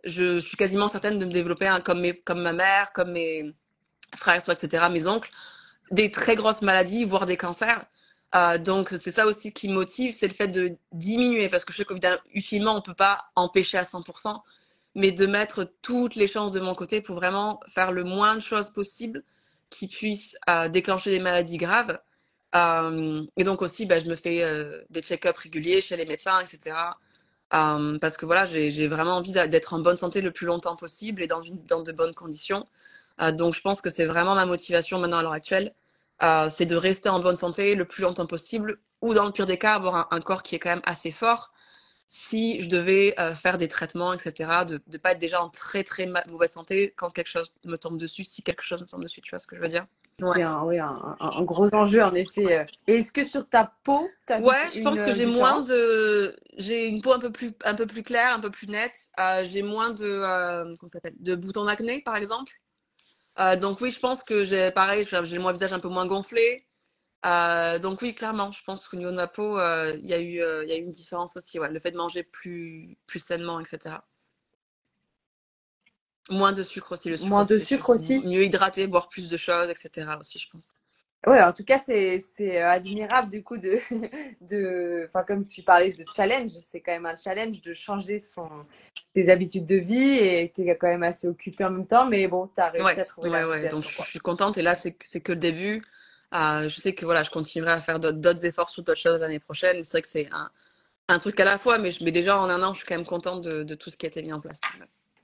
[0.04, 3.54] je, suis quasiment certaine de me développer mes, comme ma mère, comme mes
[4.18, 5.30] frères, etc., mes oncles,
[5.92, 7.86] des très grosses maladies, voire des cancers.
[8.36, 11.78] Euh, donc c'est ça aussi qui motive, c'est le fait de diminuer, parce que je
[11.78, 14.42] sais qu'évidemment, on peut pas empêcher à 100%,
[14.96, 18.42] mais de mettre toutes les chances de mon côté pour vraiment faire le moins de
[18.42, 19.24] choses possible
[19.70, 22.00] qui puissent euh, déclencher des maladies graves.
[22.56, 24.44] Euh, et donc aussi, bah, je me fais
[24.90, 26.76] des check-ups réguliers chez les médecins, etc.
[27.50, 31.28] Parce que voilà, j'ai vraiment envie d'être en bonne santé le plus longtemps possible et
[31.28, 31.42] dans
[31.84, 32.66] de bonnes conditions.
[33.22, 35.74] Euh, donc je pense que c'est vraiment ma motivation maintenant à l'heure actuelle,
[36.24, 39.46] euh, c'est de rester en bonne santé le plus longtemps possible, ou dans le pire
[39.46, 41.52] des cas, avoir un, un corps qui est quand même assez fort.
[42.08, 45.84] Si je devais euh, faire des traitements, etc., de ne pas être déjà en très
[45.84, 49.04] très ma- mauvaise santé quand quelque chose me tombe dessus, si quelque chose me tombe
[49.04, 49.86] dessus, tu vois ce que je veux dire?
[50.18, 52.68] C'est un, oui, un, gros enjeu en effet.
[52.88, 56.36] Et est-ce que sur ta peau, tu as Ouais, je pense que j'ai moins de,
[56.58, 59.10] j'ai une peau un peu plus, un peu plus claire, un peu plus nette.
[59.20, 62.52] Euh, j'ai moins de, euh, comment ça s'appelle, de boutons d'acné, par exemple.
[63.40, 66.68] Euh, donc oui, je pense que j'ai, pareil, j'ai le visage un peu moins gonflé.
[67.26, 70.20] Euh, donc oui, clairement, je pense qu'au niveau de ma peau, euh, il y a
[70.20, 73.20] eu, il y a eu une différence aussi, ouais, le fait de manger plus, plus
[73.20, 73.96] sainement, etc.
[76.30, 79.38] Moins de sucre aussi, le sucre Moins de sucre aussi Mieux hydraté, boire plus de
[79.38, 80.08] choses, etc.
[80.20, 80.74] aussi, je pense.
[81.28, 83.80] Ouais, en tout cas, c'est c'est euh, admirable du coup de
[84.42, 88.50] de enfin comme tu parlais de challenge, c'est quand même un challenge de changer son
[89.16, 92.28] ses habitudes de vie et tu es quand même assez occupé en même temps, mais
[92.28, 93.68] bon, tu as réussi Ouais, à trouver ouais, la ouais.
[93.68, 95.82] Donc je, suis contente et là c'est que- c'est que le début.
[96.34, 99.20] Euh, je sais que voilà, je continuerai à faire d'autres d'autres efforts sur d'autres choses
[99.20, 99.84] l'année prochaine.
[99.84, 100.50] C'est vrai que c'est un,
[101.10, 102.96] un truc à la fois, mais, je, mais déjà en un an, je suis quand
[102.96, 104.60] même contente de, de tout ce qui a été mis en place.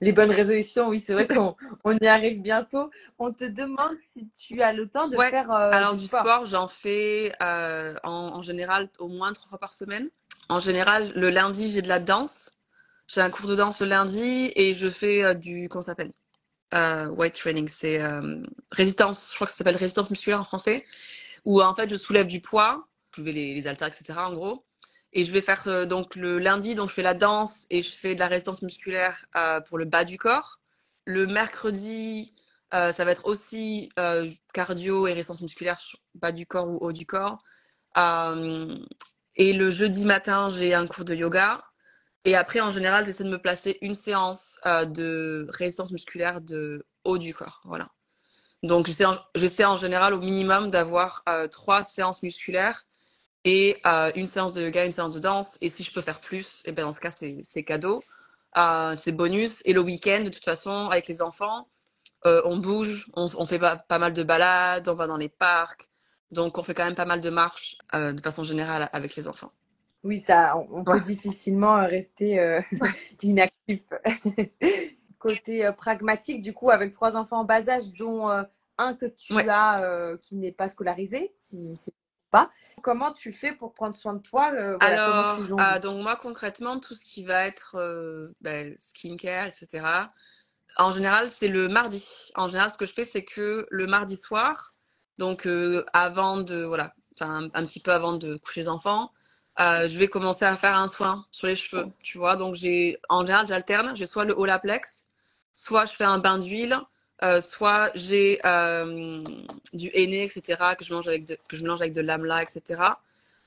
[0.01, 2.89] Les bonnes résolutions, oui, c'est vrai qu'on on y arrive bientôt.
[3.19, 5.29] On te demande si tu as le temps de Ouais.
[5.29, 6.21] faire euh, Alors du sport.
[6.21, 10.09] sport, j'en fais euh, en, en général au moins trois fois par semaine.
[10.49, 12.51] En général, le lundi, j'ai de la danse.
[13.07, 16.13] J'ai un cours de danse le lundi et je fais euh, du comment ça s'appelle?
[16.73, 17.67] Weight training.
[17.69, 18.01] C'est
[18.71, 19.29] résistance.
[19.31, 20.85] Je crois que ça s'appelle résistance musculaire en français.
[21.45, 24.19] où en fait je soulève du poids, soulever les, les haltères, etc.
[24.27, 24.65] en gros.
[25.17, 27.91] Et je vais faire euh, donc le lundi, donc je fais la danse et je
[27.91, 30.59] fais de la résistance musculaire euh, pour le bas du corps.
[31.05, 32.35] Le mercredi,
[32.75, 33.89] euh, ça va être aussi
[34.53, 35.79] cardio et résistance musculaire
[36.13, 37.39] bas du corps ou haut du corps.
[37.95, 41.63] Et le jeudi matin, j'ai un cours de yoga.
[42.23, 47.17] Et après, en général, j'essaie de me placer une séance de résistance musculaire de haut
[47.17, 47.61] du corps.
[47.65, 47.87] Voilà.
[48.61, 52.85] Donc, j'essaie en, en général au minimum d'avoir trois séances musculaires
[53.47, 55.57] et euh, une séance de yoga, une séance de danse.
[55.61, 58.03] Et si je peux faire plus, et ben dans ce cas, c'est, cadeau.
[58.57, 59.61] Euh, c'est bonus.
[59.63, 61.69] Et le week-end, de toute façon, avec les enfants,
[62.25, 65.29] euh, on bouge, on, on fait pas, pas, mal de balades, on va dans les
[65.29, 65.87] parcs.
[66.29, 69.53] Donc, on fait quand même pas mal de marches de façon générale avec les enfants.
[70.03, 71.01] Oui, ça, on, on peut ouais.
[71.01, 72.59] difficilement rester
[73.23, 73.81] inactif.
[75.19, 78.27] Côté pragmatique, du coup, avec trois enfants en bas âge, dont
[78.77, 79.47] un que tu ouais.
[79.47, 81.77] as qui n'est pas scolarisé, si
[82.29, 82.49] pas.
[82.81, 86.93] Comment tu fais pour prendre soin de toi voilà, Alors, euh, donc moi concrètement, tout
[86.93, 89.85] ce qui va être euh, ben, skincare, etc.
[90.77, 92.07] En général, c'est le mardi.
[92.35, 94.75] En général, ce que je fais, c'est que le mardi soir,
[95.17, 99.11] donc euh, avant de voilà, un, un, petit peu avant de coucher les enfants,
[99.59, 102.35] euh, je vais commencer à faire un soin sur les cheveux, tu vois.
[102.35, 103.95] Donc j'ai, en général, j'alterne.
[103.95, 105.07] J'ai soit le Olaplex,
[105.55, 106.77] soit je fais un bain d'huile,
[107.23, 109.23] euh, soit j'ai euh,
[109.73, 112.81] du henné, etc., que je mange avec de, que je mélange avec de l'amla, etc.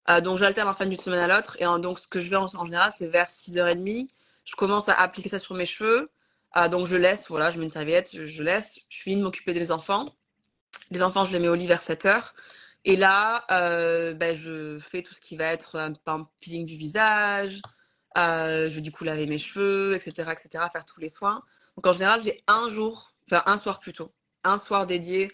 [0.09, 1.57] Euh, donc j'alterne en fin d'une semaine à l'autre.
[1.61, 4.09] Et donc ce que je fais en, général, c'est vers 6h30,
[4.45, 6.11] je commence à appliquer ça sur mes cheveux.
[6.71, 9.71] Donc je laisse, voilà, je mets une serviette, je, laisse, je finis de m'occuper des
[9.71, 10.07] enfants.
[10.91, 12.33] Les enfants, je les mets au lit vers 7h.
[12.85, 13.45] Et là,
[14.15, 17.63] ben, je fais tout ce qui va être un, un peeling du visage,
[18.17, 21.45] je vais du coup laver mes cheveux, etc., etc., faire tous les soins.
[21.77, 24.13] Donc en général, j'ai un jour, enfin un soir plutôt,
[24.45, 25.33] un soir dédié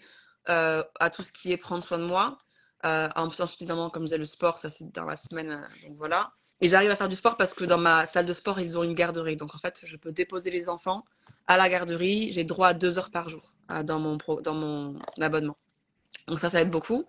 [0.49, 2.37] euh, à tout ce qui est prendre soin de moi.
[2.85, 5.97] Euh, ensuite, évidemment, comme je disais, le sport, ça c'est dans la semaine, euh, donc
[5.97, 6.31] voilà.
[6.61, 8.83] Et j'arrive à faire du sport parce que dans ma salle de sport, ils ont
[8.83, 9.35] une garderie.
[9.35, 11.03] Donc en fait, je peux déposer les enfants
[11.47, 12.31] à la garderie.
[12.31, 15.57] J'ai droit à deux heures par jour euh, dans, mon dans mon abonnement.
[16.27, 17.05] Donc ça, ça aide beaucoup.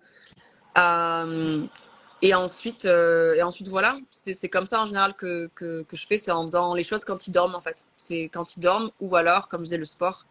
[2.21, 6.17] Et ensuite, et ensuite voilà, c'est comme ça en général que, que, que je fais,
[6.17, 7.87] c'est en faisant les choses quand ils dorment en fait.
[7.95, 10.25] C'est quand ils dorment ou alors, comme je disais, le sport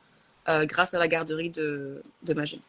[0.49, 2.61] euh, grâce à la garderie de, de Magine.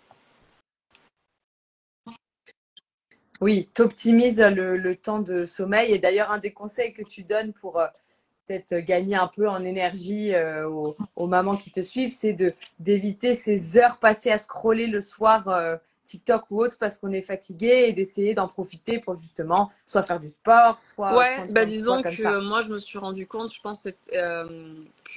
[3.41, 5.93] Oui, tu optimises le, le, temps de sommeil.
[5.93, 7.87] Et d'ailleurs, un des conseils que tu donnes pour euh,
[8.45, 12.35] peut-être gagner un peu en énergie euh, aux, aux, mamans qui te suivent, c'est
[12.79, 17.21] d'éviter ces heures passées à scroller le soir euh, TikTok ou autre parce qu'on est
[17.21, 21.15] fatigué et d'essayer d'en profiter pour justement soit faire du sport, soit.
[21.15, 22.39] Ouais, bah disons que ça.
[22.41, 23.87] moi je me suis rendu compte, je pense,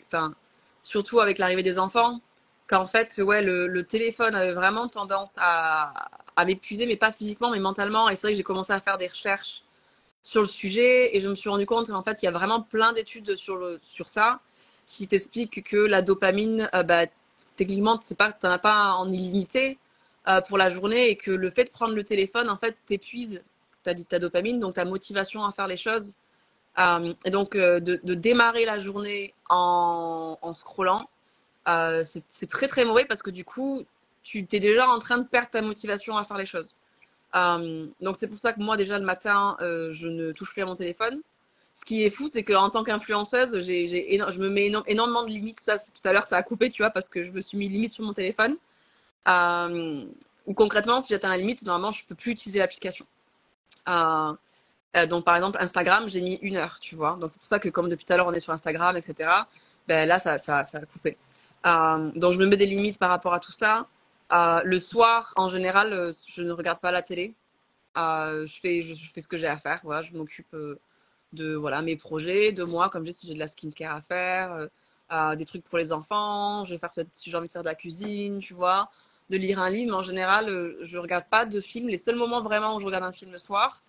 [0.06, 0.34] enfin,
[0.82, 2.20] surtout avec l'arrivée des enfants,
[2.72, 5.92] qu'en fait, ouais, le, téléphone avait vraiment tendance à,
[6.46, 8.08] m'épuiser, mais pas physiquement, mais mentalement.
[8.08, 9.62] Et c'est vrai que j'ai commencé à faire des recherches
[10.22, 12.62] sur le sujet et je me suis rendu compte qu'en fait, il y a vraiment
[12.62, 14.40] plein d'études sur, ça
[14.86, 17.04] qui t'expliquent que la dopamine, euh, bah,
[17.56, 19.78] techniquement, tu n'en as pas en illimité
[20.28, 23.42] euh, pour la journée et que le fait de prendre le téléphone, en fait, t'épuise
[23.82, 26.14] ta, ta dopamine, donc ta motivation à faire les choses.
[26.78, 31.06] Euh, et donc, euh, de, démarrer la journée en scrollant,
[31.66, 33.84] c'est très très mauvais parce que du coup,
[34.22, 36.76] tu t'es déjà en train de perdre ta motivation à faire les choses.
[37.34, 40.62] Euh, donc, c'est pour ça que moi, déjà le matin, euh, je ne touche plus
[40.62, 41.20] à mon téléphone.
[41.74, 45.62] Ce qui est fou, c'est qu'en tant qu'influenceuse, je me mets énormément de limites.
[45.64, 47.92] Tout à l'heure, ça a coupé, tu vois, parce que je me suis mis limite
[47.92, 48.56] sur mon téléphone.
[49.28, 50.04] Euh,
[50.46, 53.06] ou concrètement, si j'atteins la limite, normalement, je peux plus utiliser l'application.
[53.86, 57.16] Donc, par exemple, Instagram, j'ai mis une heure, tu vois.
[57.18, 59.30] Donc, c'est pour ça que, comme depuis tout à l'heure, on est sur Instagram, etc.,
[59.88, 61.16] ben là, ça a coupé.
[61.66, 63.86] Euh, donc, je me mets des limites par rapport à tout ça.
[64.32, 67.34] Euh, le soir, en général, je ne regarde pas la télé.
[67.96, 69.80] je, fais, ce que j'ai à faire.
[69.84, 70.56] Voilà, je m'occupe
[71.32, 74.68] de voilà, mes projets, de moi, comme j'ai de la skincare à faire,
[75.36, 76.64] des trucs pour les enfants.
[76.64, 78.90] Je vais faire peut-être si j'ai envie de faire de la cuisine, tu vois
[79.32, 81.88] de lire un livre, en général, euh, je regarde pas de film.
[81.88, 83.82] Les seuls moments vraiment où je regarde un film le soir,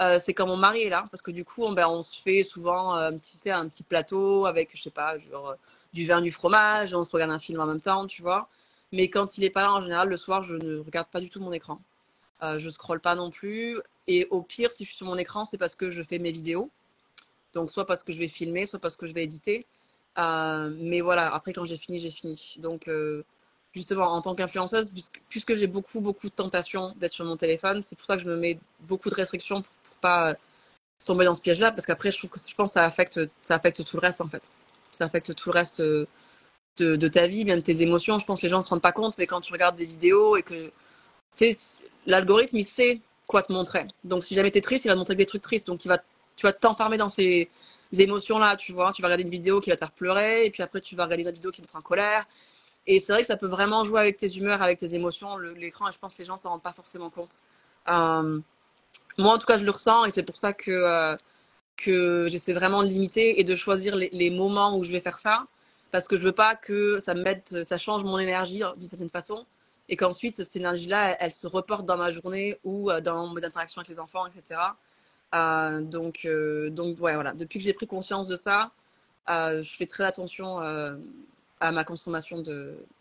[0.00, 2.42] euh, c'est quand mon mari est là, parce que du coup, on, ben, se fait
[2.42, 5.54] souvent euh, un, petit, un petit plateau avec, je sais pas, genre,
[5.92, 8.48] du vin, du fromage, on se regarde un film en même temps, tu vois.
[8.92, 11.28] Mais quand il est pas là, en général, le soir, je ne regarde pas du
[11.28, 11.80] tout mon écran.
[12.42, 13.80] Euh, je scrolle pas non plus.
[14.06, 16.32] Et au pire, si je suis sur mon écran, c'est parce que je fais mes
[16.32, 16.70] vidéos.
[17.54, 19.66] Donc, soit parce que je vais filmer, soit parce que je vais éditer.
[20.18, 22.56] Euh, mais voilà, après, quand j'ai fini, j'ai fini.
[22.58, 23.24] Donc, euh,
[23.74, 27.82] justement en tant qu'influenceuse, puisque, puisque j'ai beaucoup, beaucoup de tentations d'être sur mon téléphone.
[27.82, 30.34] C'est pour ça que je me mets beaucoup de restrictions pour, pour pas
[31.04, 33.54] tomber dans ce piège-là, parce qu'après, je trouve que je pense que ça affecte, ça
[33.56, 34.50] affecte tout le reste en fait.
[34.98, 36.06] Ça affecte tout le reste de,
[36.78, 38.18] de ta vie, bien de tes émotions.
[38.18, 39.84] Je pense que les gens ne se rendent pas compte, mais quand tu regardes des
[39.84, 40.72] vidéos et que
[42.04, 43.86] l'algorithme, il sait quoi te montrer.
[44.02, 45.68] Donc, si jamais tu es triste, il va te montrer des trucs tristes.
[45.68, 47.48] Donc, tu vas t'enfermer dans ces
[47.96, 48.90] émotions-là, tu vois.
[48.92, 51.04] Tu vas regarder une vidéo qui va te faire pleurer, et puis après, tu vas
[51.04, 52.26] regarder une vidéo qui va te mettre en colère.
[52.88, 55.90] Et c'est vrai que ça peut vraiment jouer avec tes humeurs, avec tes émotions, l'écran,
[55.92, 57.38] je pense que les gens s'en rendent pas forcément compte.
[57.88, 58.40] Euh,
[59.18, 61.14] moi, en tout cas, je le ressens, et c'est pour ça que, euh,
[61.78, 65.46] que j'essaie vraiment de limiter et de choisir les, moments où je vais faire ça,
[65.92, 68.88] parce que je veux pas que ça me mette, ça change mon énergie hein, d'une
[68.88, 69.46] certaine façon
[69.88, 73.80] et qu'ensuite cette énergie-là, elle, se reporte dans ma journée ou euh, dans mes interactions
[73.80, 74.60] avec les enfants, etc.
[75.34, 77.32] Euh, donc, euh, donc ouais, voilà.
[77.32, 78.72] Depuis que j'ai pris conscience de ça,
[79.28, 80.58] je fais très attention
[81.60, 82.42] à ma consommation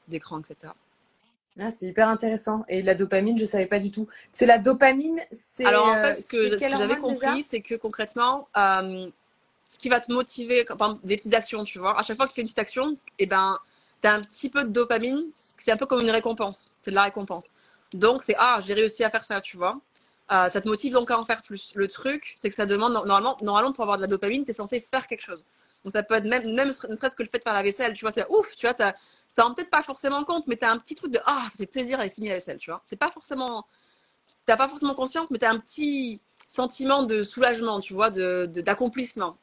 [0.07, 0.73] d'écran, etc.
[1.59, 2.63] Ah, c'est hyper intéressant.
[2.67, 4.05] Et la dopamine, je ne savais pas du tout.
[4.31, 5.65] Parce que la dopamine, c'est.
[5.65, 10.11] Alors en fait, ce que, que j'avais compris, c'est que concrètement, ce qui va te
[10.11, 12.59] motiver, enfin, des petites actions, tu vois, à chaque fois que tu fais une petite
[12.59, 13.57] action, et eh ben,
[14.01, 16.95] tu as un petit peu de dopamine, c'est un peu comme une récompense, c'est de
[16.95, 17.49] la récompense.
[17.93, 19.79] Donc c'est ah, j'ai réussi à faire ça, tu vois.
[20.31, 21.73] Euh, ça te motive donc à en faire plus.
[21.75, 24.53] Le truc, c'est que ça demande normalement, normalement pour avoir de la dopamine, tu es
[24.53, 25.43] censé faire quelque chose.
[25.83, 27.93] Donc ça peut être même, même ne serait-ce que le fait de faire la vaisselle,
[27.93, 28.93] tu vois, c'est ouf, tu vois,
[29.37, 31.67] t'en peut-être pas forcément compte, mais tu as un petit truc de ah, ça fait
[31.67, 32.81] plaisir à finir la vaisselle, tu vois.
[32.83, 33.67] C'est pas forcément,
[34.45, 38.47] t'as pas forcément conscience, mais tu as un petit sentiment de soulagement, tu vois, de
[38.47, 39.37] d'accomplissement.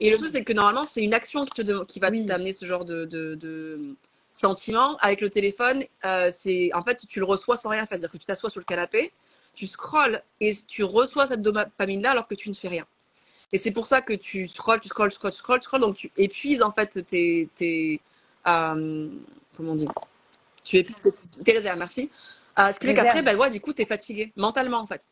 [0.00, 2.64] Et le truc, c'est que normalement, c'est une action qui, te qui va t'amener ce
[2.64, 3.96] genre de, de, de,
[4.32, 4.96] sentiment.
[4.98, 7.98] Avec le téléphone, euh, c'est en fait, tu le reçois sans rien faire.
[7.98, 9.12] C'est-à-dire que tu t'assois sur le canapé,
[9.54, 12.86] tu scrolles et tu reçois cette dopamine-là alors que tu ne fais rien.
[13.52, 15.80] Et c'est pour ça que tu scrolles, tu scrolles, tu scrolles, tu scrolles, tu scrolles.
[15.80, 17.48] Donc, tu épuises en fait tes.
[17.54, 18.00] tes
[18.46, 19.08] euh,
[19.56, 19.86] comment on dit
[20.64, 20.96] Tu épuises
[21.44, 22.10] tes, réserves, merci.
[22.58, 25.02] Euh, ce qui fait qu'après, bah, ouais, du coup, tu es fatigué mentalement en fait.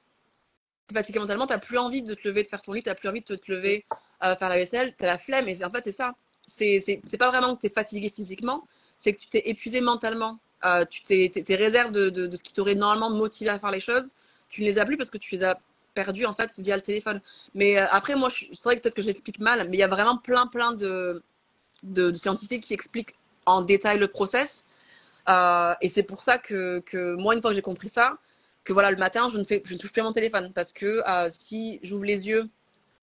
[0.88, 2.82] Tu es fatigué mentalement, tu n'as plus envie de te lever, de faire ton lit,
[2.82, 3.84] tu n'as plus envie de te lever
[4.24, 5.48] euh, faire la vaisselle, tu as la flemme.
[5.48, 6.14] Et en fait, c'est ça.
[6.46, 10.38] C'est pas vraiment que tu es fatigué physiquement, c'est que tu t'es épuisé mentalement.
[10.64, 13.70] Euh, tu t'es, tes réserves de, de, de, ce qui t'aurait normalement motivé à faire
[13.70, 14.14] les choses,
[14.48, 15.60] tu ne les as plus parce que tu les as
[15.94, 17.20] perdues en fait via le téléphone.
[17.54, 19.82] Mais euh, après, moi, c'est vrai que peut-être que je l'explique mal, mais il y
[19.82, 21.22] a vraiment plein, plein de,
[21.82, 24.66] de, de scientifiques qui expliquent en détail le process.
[25.28, 28.18] Euh, et c'est pour ça que, que, moi, une fois que j'ai compris ça,
[28.64, 30.72] que voilà, le matin, je ne, fais, je ne touche plus à mon téléphone parce
[30.72, 32.48] que euh, si j'ouvre les yeux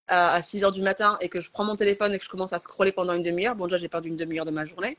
[0.09, 2.51] à 6 heures du matin et que je prends mon téléphone et que je commence
[2.51, 4.97] à scroller pendant une demi-heure, bon, déjà, j'ai perdu une demi-heure de ma journée.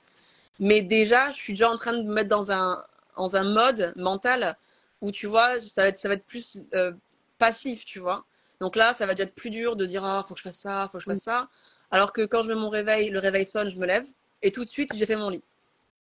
[0.61, 2.83] Mais déjà, je suis déjà en train de me mettre dans un,
[3.17, 4.57] dans un mode mental
[5.03, 6.93] où, tu vois, ça va être, ça va être plus euh,
[7.39, 8.25] passif, tu vois.
[8.61, 10.59] Donc là, ça va déjà être plus dur de dire, ah, faut que je fasse
[10.59, 11.49] ça, faut que je fasse ça.
[11.91, 14.05] Alors que quand je mets mon réveil, le réveil sonne, je me lève
[14.43, 15.43] et tout de suite, j'ai fait mon lit.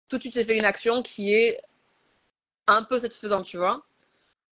[0.08, 1.60] Tout de suite, j'ai fait une action qui est
[2.66, 3.82] un peu satisfaisante, tu vois.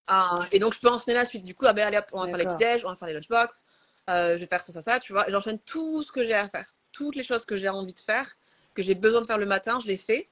[0.06, 1.44] Ah, et donc, je peux enchaîner la suite.
[1.44, 3.64] Du coup, ah ben, allez, on va faire les petits on va faire les lunchbox,
[4.10, 5.26] euh, je vais faire ça, ça, ça, tu vois.
[5.28, 6.74] J'enchaîne tout ce que j'ai à faire.
[6.90, 8.36] Toutes les choses que j'ai envie de faire,
[8.74, 10.28] que j'ai besoin de faire le matin, je les fais.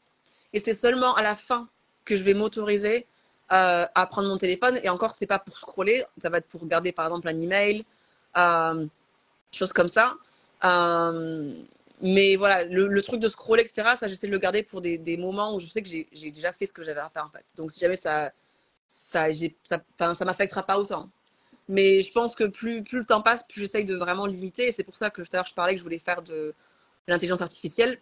[0.53, 1.69] Et c'est seulement à la fin
[2.05, 3.07] que je vais m'autoriser
[3.53, 4.81] euh, à prendre mon téléphone.
[4.83, 7.85] Et encore, c'est pas pour scroller, ça va être pour regarder par exemple un email,
[8.37, 8.87] euh,
[9.53, 10.15] choses comme ça.
[10.65, 11.63] Euh,
[12.03, 14.99] mais voilà, le, le, truc de scroller, etc., ça, j'essaie de le garder pour des,
[14.99, 17.31] des moments où je sais que j'ai déjà fait ce que j'avais à faire en
[17.31, 17.45] fait.
[17.57, 18.31] Donc si jamais ça,
[18.89, 19.27] ça,
[19.63, 21.09] ça, ça m'affectera pas autant.
[21.69, 24.67] Mais je pense que plus, plus le temps passe, plus j'essaye de vraiment limiter.
[24.67, 26.53] Et c'est pour ça que tout à l'heure, je parlais que je voulais faire de
[27.07, 28.01] l'intelligence artificielle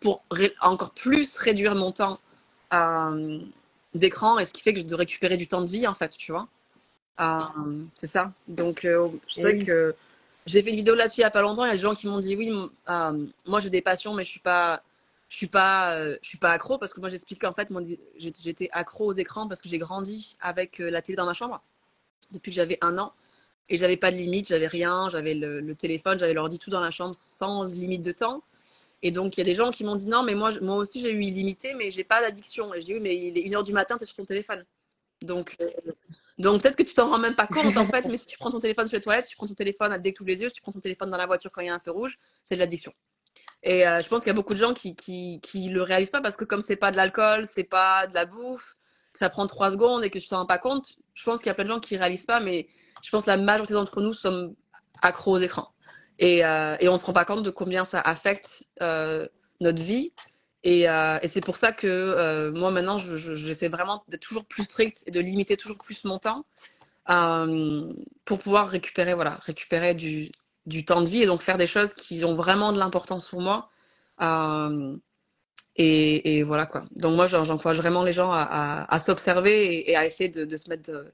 [0.00, 0.22] pour
[0.60, 2.18] encore plus réduire mon temps
[2.74, 3.38] euh,
[3.94, 4.38] d'écran.
[4.38, 6.32] Et ce qui fait que je de récupérer du temps de vie, en fait, tu
[6.32, 6.46] vois.
[7.20, 7.38] Euh,
[7.94, 8.32] c'est ça.
[8.48, 9.94] Donc, euh, je sais que
[10.46, 11.64] j'ai fait une vidéo là-dessus il n'y a pas longtemps.
[11.64, 12.50] Il y a des gens qui m'ont dit oui,
[12.88, 14.82] euh, moi j'ai des passions, mais je suis pas.
[15.28, 17.68] Je suis pas, euh, je suis pas accro parce que moi j'explique qu'en fait,
[18.16, 21.60] j'étais accro aux écrans parce que j'ai grandi avec la télé dans ma chambre
[22.30, 23.12] depuis que j'avais un an.
[23.68, 26.80] Et j'avais pas de limite, j'avais rien, j'avais le, le, téléphone, j'avais l'ordi tout dans
[26.80, 28.44] la chambre sans limite de temps.
[29.02, 31.00] Et donc il y a des gens qui m'ont dit non, mais moi, moi aussi
[31.00, 32.72] j'ai eu illimité, mais j'ai pas d'addiction.
[32.72, 34.64] Et je dis oui, mais il est 1h du matin, tu es sur ton téléphone.
[35.22, 35.70] Donc, euh,
[36.38, 38.50] donc peut-être que tu t'en rends même pas compte en fait, mais si tu prends
[38.50, 40.48] ton téléphone sur les toilettes, tu prends ton téléphone dès que tu ouvres les yeux,
[40.48, 42.18] si tu prends ton téléphone dans la voiture quand il y a un feu rouge,
[42.42, 42.92] c'est de l'addiction.
[43.62, 46.10] Et euh, je pense qu'il y a beaucoup de gens qui, qui, qui le réalisent
[46.10, 48.76] pas parce que comme c'est pas de l'alcool, c'est pas de la bouffe,
[49.14, 51.50] ça prend trois secondes et que tu t'en rends pas compte, je pense qu'il y
[51.50, 52.68] a plein de gens qui réalisent pas, mais
[53.02, 54.54] je pense que la majorité d'entre nous sommes
[55.02, 55.72] accros aux écrans.
[56.18, 59.26] Et, euh, et on se rend pas compte de combien ça affecte euh,
[59.60, 60.12] notre vie.
[60.66, 64.44] Et, euh, et c'est pour ça que euh, moi maintenant, j'essaie je, vraiment d'être toujours
[64.44, 66.44] plus stricte et de limiter toujours plus mon temps
[67.08, 67.92] euh,
[68.24, 70.32] pour pouvoir récupérer, voilà, récupérer du,
[70.84, 73.70] temps de vie et donc faire des choses qui ont vraiment de l'importance pour moi.
[75.76, 76.82] Et, voilà quoi.
[76.96, 81.12] Donc moi, j'encourage vraiment les gens à, s'observer et, à essayer de, se mettre de,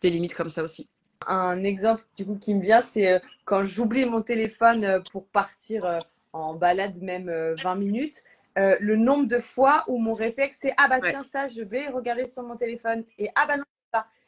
[0.00, 0.88] des limites comme ça aussi.
[1.28, 6.00] Un exemple du coup qui me vient, c'est quand j'oublie mon téléphone pour partir
[6.32, 7.30] en balade même
[7.62, 8.24] 20 minutes.
[8.58, 11.86] Euh, le nombre de fois où mon réflexe c'est ah bah tiens ça je vais
[11.86, 13.64] regarder sur mon téléphone et ah bah non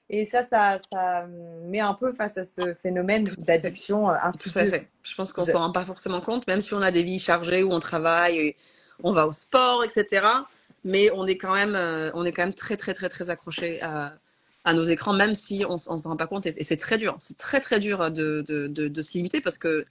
[0.08, 1.26] Et ça, ça, ça
[1.64, 4.08] met un peu face à ce phénomène d'addiction
[4.40, 4.86] Tout à fait.
[5.02, 7.18] Je pense qu'on ne s'en rend pas forcément compte, même si on a des vies
[7.18, 8.56] chargées où on travaille, et
[9.02, 10.26] on va au sport, etc.
[10.84, 11.76] Mais on est quand même,
[12.14, 14.12] on est quand même très, très, très, très accroché à,
[14.64, 16.46] à nos écrans, même si on ne s'en rend pas compte.
[16.46, 17.16] Et, c'est très dur.
[17.20, 19.84] C'est très, très dur de, de, de, de, se limiter parce que,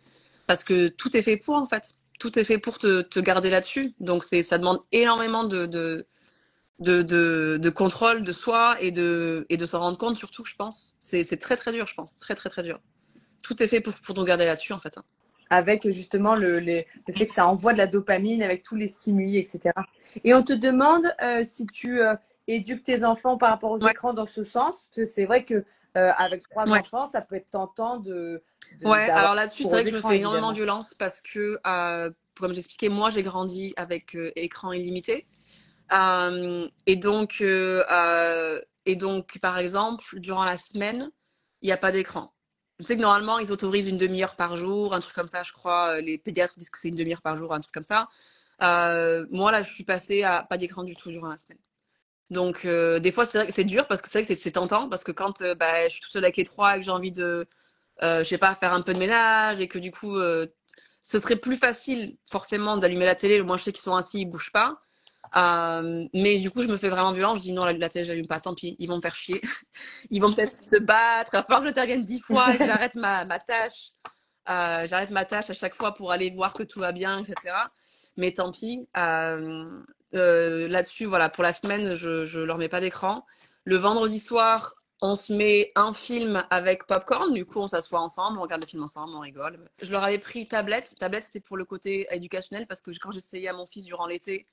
[0.48, 1.94] parce que tout est fait pour, en fait.
[2.22, 3.96] Tout est fait pour te, te garder là-dessus.
[4.00, 6.06] Donc, ça demande énormément de, de,
[6.78, 10.96] de, de, contrôle de soi et de, et de s'en rendre compte, surtout, je pense.
[11.00, 12.16] C'est très, très dur, je pense.
[12.18, 12.80] Très, très, très dur.
[13.42, 15.00] Tout est fait pour, pour nous garder là-dessus, en fait.
[15.00, 15.04] Hein.
[15.50, 16.78] Avec justement le, le,
[17.12, 19.72] fait que ça envoie de la dopamine, avec tous les stimuli, etc.
[20.24, 22.02] Et on te demande euh, si tu.
[22.02, 22.14] Euh,
[22.48, 25.64] éduque tes enfants par rapport aux écrans dans ce sens Parce que c'est vrai que
[25.98, 28.42] euh, avec trois enfants, ça peut être tentant de.
[28.84, 32.10] ouais, alors là-dessus, c'est vrai que je me fais énormément de violence parce que, euh,
[32.40, 35.28] comme j'expliquais, moi, j'ai grandi avec euh, écran illimité.
[35.92, 37.44] et donc,
[38.86, 41.12] et donc, par exemple, durant la semaine,
[41.62, 42.34] il n'y a pas d'écran.
[42.80, 45.52] Je sais que normalement, ils autorisent une demi-heure par jour, un truc comme ça, je
[45.52, 46.00] crois.
[46.00, 48.08] Les pédiatres disent que c'est une demi-heure par jour, un truc comme ça.
[48.62, 51.60] moi, là, je suis passée à pas d'écran du tout durant la semaine.
[52.32, 55.12] Donc, euh, des fois, c'est dur parce que c'est vrai que c'est tentant parce que
[55.12, 57.46] quand euh, bah, je suis toute seule avec les trois et que j'ai envie de,
[58.04, 60.48] euh, je sais pas, faire un peu de ménage et que du coup, euh,
[61.02, 63.42] ce serait plus facile forcément d'allumer la télé.
[63.42, 64.80] Moi, je sais qu'ils sont assis, ils bougent pas.
[66.14, 67.40] mais du coup, je me fais vraiment violence.
[67.40, 68.40] Je dis non, la, télé, j'allume pas.
[68.40, 69.42] Tant pis, ils vont me faire chier.
[70.10, 71.32] ils vont peut-être se battre.
[71.34, 73.92] Il va falloir que je t'intervienne dix fois et que j'arrête ma, ma tâche.
[74.48, 77.56] j'arrête ma tâche à chaque fois pour aller voir que tout va bien, etc.
[78.16, 78.88] Mais tant pis.
[80.14, 83.26] Euh, là-dessus, voilà, pour la semaine, je, je leur mets pas d'écran.
[83.64, 87.34] Le vendredi soir, on se met un film avec popcorn.
[87.34, 89.60] Du coup, on s'assoit ensemble, on regarde le film ensemble, on rigole.
[89.82, 90.94] Je leur avais pris tablette.
[91.00, 94.48] Tablette, c'était pour le côté éducationnel parce que quand j'essayais à mon fils durant l'été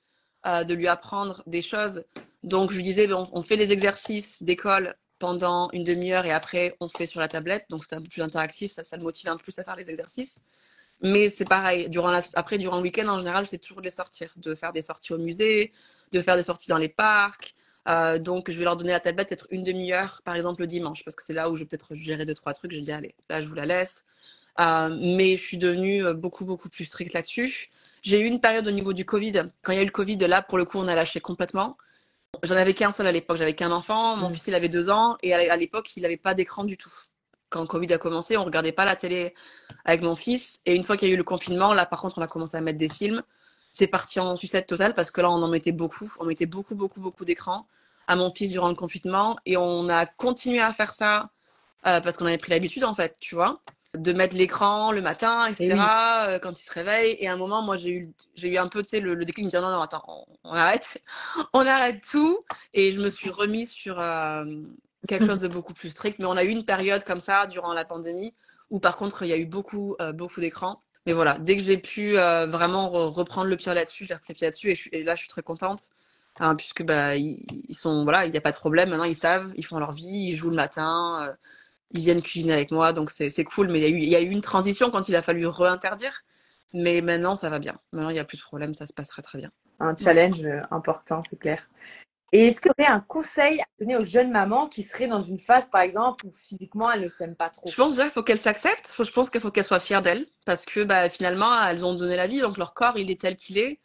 [0.45, 2.03] euh, de lui apprendre des choses,
[2.43, 6.75] donc je lui disais, bon, on fait les exercices d'école pendant une demi-heure et après
[6.79, 7.65] on fait sur la tablette.
[7.69, 9.75] Donc c'était un peu plus interactif, ça, ça le motive un peu plus à faire
[9.75, 10.43] les exercices.
[11.01, 11.89] Mais c'est pareil.
[11.89, 14.73] Durant la, après, durant le week-end, en général, c'est toujours de les sortir, de faire
[14.73, 15.71] des sorties au musée,
[16.11, 17.55] de faire des sorties dans les parcs.
[17.87, 21.03] Euh, donc, je vais leur donner la tablette peut-être une demi-heure, par exemple, le dimanche,
[21.03, 22.71] parce que c'est là où je vais peut-être gérer deux, trois trucs.
[22.71, 24.05] Je dis, allez, là, je vous la laisse.
[24.59, 27.69] Euh, mais je suis devenue euh, beaucoup, beaucoup plus stricte là-dessus.
[28.01, 29.43] J'ai eu une période au niveau du Covid.
[29.61, 31.77] Quand il y a eu le Covid, là, pour le coup, on a lâché complètement.
[32.43, 33.37] J'en avais qu'un seul à l'époque.
[33.37, 34.17] J'avais qu'un enfant.
[34.17, 34.33] Mon mmh.
[34.33, 35.17] fils, il avait deux ans.
[35.23, 36.91] Et à l'époque, il n'avait pas d'écran du tout
[37.49, 39.33] quand Covid a commencé, on regardait pas la télé
[39.85, 40.59] avec mon fils.
[40.65, 42.57] Et une fois qu'il y a eu le confinement, là, par contre, on a commencé
[42.57, 43.23] à mettre des films.
[43.71, 46.11] C'est parti en sucette totale parce que là, on en mettait beaucoup.
[46.19, 47.67] On mettait beaucoup, beaucoup, beaucoup d'écrans
[48.07, 49.37] à mon fils durant le confinement.
[49.45, 51.29] Et on a continué à faire ça
[51.85, 53.61] euh, parce qu'on avait pris l'habitude, en fait, tu vois,
[53.97, 55.79] de mettre l'écran le matin, etc.,
[56.27, 57.17] euh, quand il se réveille.
[57.19, 59.25] Et à un moment, moi, j'ai eu, j'ai eu un peu, tu sais, le, le,
[59.25, 61.01] déclic de me dire non, non, attends, on, arrête.
[61.53, 62.43] on arrête tout.
[62.73, 64.43] Et je me suis remise sur, euh,
[65.07, 66.19] quelque chose de beaucoup plus strict.
[66.19, 68.33] Mais on a eu une période comme ça durant la pandémie
[68.69, 70.81] où par contre il y a eu beaucoup, euh, beaucoup d'écrans.
[71.05, 74.35] Mais voilà, dès que j'ai pu euh, vraiment reprendre le pied là-dessus, j'ai repris le
[74.35, 75.89] pied là-dessus et, là je suis très contente.
[76.39, 78.89] Hein, puisque bah, ils, sont voilà, il n'y a pas de problème.
[78.89, 81.33] Maintenant ils savent, ils font leur vie, ils jouent le matin, euh,
[81.91, 83.69] ils viennent cuisiner avec moi, donc c'est cool.
[83.69, 86.23] Mais il y, y a eu une transition quand il a fallu réinterdire.
[86.73, 87.77] Mais maintenant ça va bien.
[87.91, 89.51] Maintenant il n'y a plus de problème, ça se passe très très bien.
[89.79, 91.67] Un challenge important, c'est clair.
[92.31, 95.21] Et est-ce que tu aurais un conseil à donner aux jeunes mamans qui seraient dans
[95.21, 97.67] une phase, par exemple, où physiquement elles ne s'aiment pas trop?
[97.67, 98.93] Je pense déjà qu'il faut qu'elles s'acceptent.
[98.97, 100.27] Je pense qu'il faut qu'elles soient fières d'elles.
[100.45, 103.35] Parce que bah, finalement, elles ont donné la vie, donc leur corps, il est tel
[103.35, 103.79] qu'il est.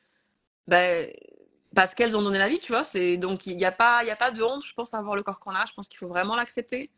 [0.68, 0.78] Bah,
[1.74, 2.82] parce qu'elles ont donné la vie, tu vois.
[3.16, 5.64] Donc il n'y a pas, de honte, je pense, à avoir le corps qu'on a.
[5.66, 6.90] Je pense qu'il faut vraiment l'accepter,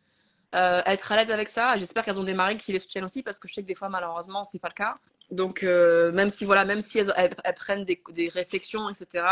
[0.55, 1.77] euh, être à l'aise avec ça.
[1.77, 3.75] J'espère qu'elles ont des maris qui les soutiennent aussi, parce que je sais que des
[3.77, 4.97] fois, malheureusement, c'est pas le cas.
[5.31, 9.25] Donc euh, même si voilà, même si elles, prennent des réflexions, etc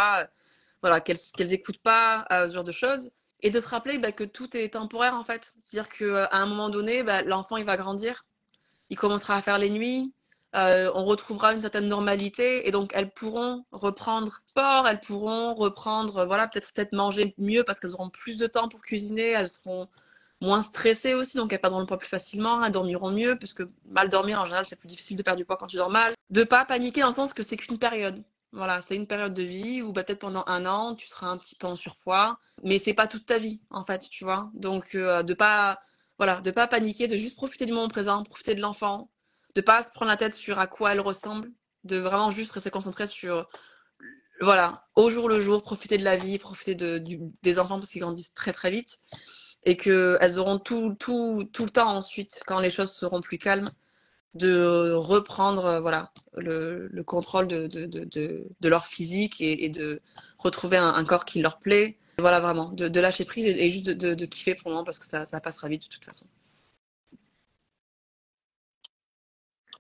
[0.84, 3.10] voilà, qu'elles n'écoutent écoutent pas euh, ce genre de choses.
[3.40, 5.54] Et de te rappeler bah, que tout est temporaire en fait.
[5.62, 8.26] C'est-à-dire qu'à euh, un moment donné, bah, l'enfant il va grandir,
[8.90, 10.12] il commencera à faire les nuits,
[10.56, 16.26] euh, on retrouvera une certaine normalité et donc elles pourront reprendre sport, elles pourront reprendre,
[16.26, 19.88] voilà, peut-être peut-être manger mieux parce qu'elles auront plus de temps pour cuisiner, elles seront
[20.42, 23.62] moins stressées aussi, donc elles perdront le poids plus facilement, elles dormiront mieux, parce que
[23.86, 26.12] mal dormir en général c'est plus difficile de perdre du poids quand tu dors mal.
[26.28, 28.22] De pas paniquer dans le sens que c'est qu'une période.
[28.54, 31.36] Voilà, c'est une période de vie où bah, peut-être pendant un an, tu seras un
[31.38, 34.50] petit peu en surpoids, mais c'est pas toute ta vie, en fait, tu vois?
[34.54, 35.80] Donc, euh, de pas,
[36.18, 39.10] voilà, de pas paniquer, de juste profiter du moment présent, profiter de l'enfant,
[39.56, 41.50] de pas se prendre la tête sur à quoi elle ressemble,
[41.82, 43.48] de vraiment juste rester concentré sur,
[44.40, 47.02] voilà, au jour le jour, profiter de la vie, profiter de,
[47.42, 48.98] des enfants parce qu'ils grandissent très très vite
[49.64, 53.72] et qu'elles auront tout, tout, tout le temps ensuite, quand les choses seront plus calmes,
[54.34, 58.04] de reprendre voilà le, le contrôle de, de, de,
[58.60, 60.00] de, leur physique et, et de
[60.38, 61.96] retrouver un, un, corps qui leur plaît.
[62.18, 65.24] Voilà, vraiment, de, lâcher prise et, juste de, kiffer pour le moment parce que ça,
[65.26, 66.26] ça passera vite de toute façon.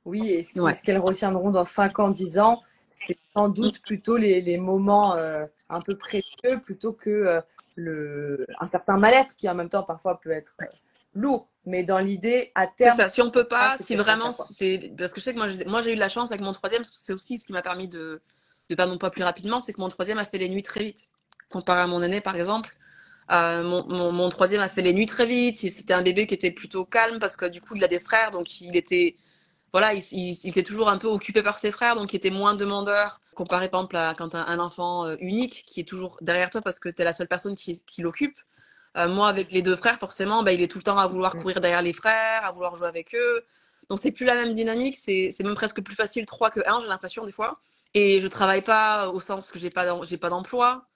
[0.04, 4.40] Oui, et ce qu'elles retiendront dans 5 ans, 10 ans, c'est sans doute plutôt les,
[4.40, 7.40] les moments euh, un peu précieux plutôt que euh,
[7.76, 10.66] le, un certain mal-être qui en même temps parfois peut être euh,
[11.14, 11.50] lourd.
[11.66, 12.96] Mais dans l'idée, à terme.
[12.96, 14.92] Ça, si on peut pas, si vraiment c'est.
[14.98, 16.82] Parce que je sais que moi, moi j'ai eu de la chance avec mon troisième,
[16.90, 18.20] c'est aussi ce qui m'a permis de,
[18.68, 20.84] de perdre mon poids plus rapidement, c'est que mon troisième a fait les nuits très
[20.84, 21.08] vite.
[21.48, 22.76] Comparé à mon aîné, par exemple.
[23.30, 25.58] Euh, mon, mon, mon, troisième a fait les nuits très vite.
[25.58, 28.30] C'était un bébé qui était plutôt calme parce que du coup, il a des frères,
[28.30, 29.16] donc il était
[29.72, 32.54] voilà, il, il, était toujours un peu occupé par ses frères, donc il était moins
[32.54, 36.48] demandeur comparé par exemple à quand as un enfant euh, unique qui est toujours derrière
[36.48, 38.38] toi parce que tu es la seule personne qui, qui l'occupe.
[38.96, 41.34] Euh, moi, avec les deux frères, forcément, bah, il est tout le temps à vouloir
[41.36, 43.44] courir derrière les frères, à vouloir jouer avec eux.
[43.88, 46.88] Donc c'est plus la même dynamique, c'est même presque plus facile 3 que 1, j'ai
[46.88, 47.60] l'impression des fois.
[47.94, 50.86] Et je travaille pas au sens que j'ai pas j'ai pas d'emploi.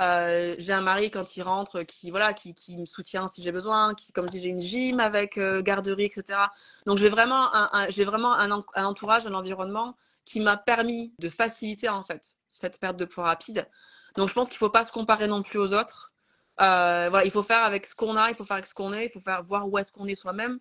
[0.00, 3.52] Euh, j'ai un mari quand il rentre qui voilà qui, qui me soutient si j'ai
[3.52, 6.38] besoin, qui comme je dis j'ai une gym avec euh, garderie etc.
[6.86, 11.28] Donc j'ai vraiment un, j'ai vraiment un, un, entourage, un environnement qui m'a permis de
[11.28, 13.68] faciliter en fait cette perte de poids rapide.
[14.16, 16.12] Donc je pense qu'il faut pas se comparer non plus aux autres.
[16.60, 18.92] Euh, voilà, il faut faire avec ce qu'on a, il faut faire avec ce qu'on
[18.92, 20.58] est, il faut faire voir où est-ce qu'on est soi-même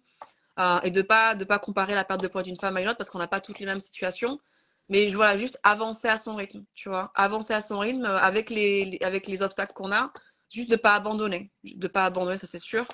[0.60, 2.88] euh, et de pas de pas comparer la perte de poids d'une femme à une
[2.88, 4.40] autre parce qu'on n'a pas toutes les mêmes situations.
[4.90, 7.12] Mais voilà, juste avancer à son rythme, tu vois.
[7.16, 10.12] Avancer à son rythme euh, avec les, avec les obstacles qu'on a,
[10.50, 11.50] juste de pas abandonner.
[11.64, 12.88] De pas abandonner, ça c'est sûr.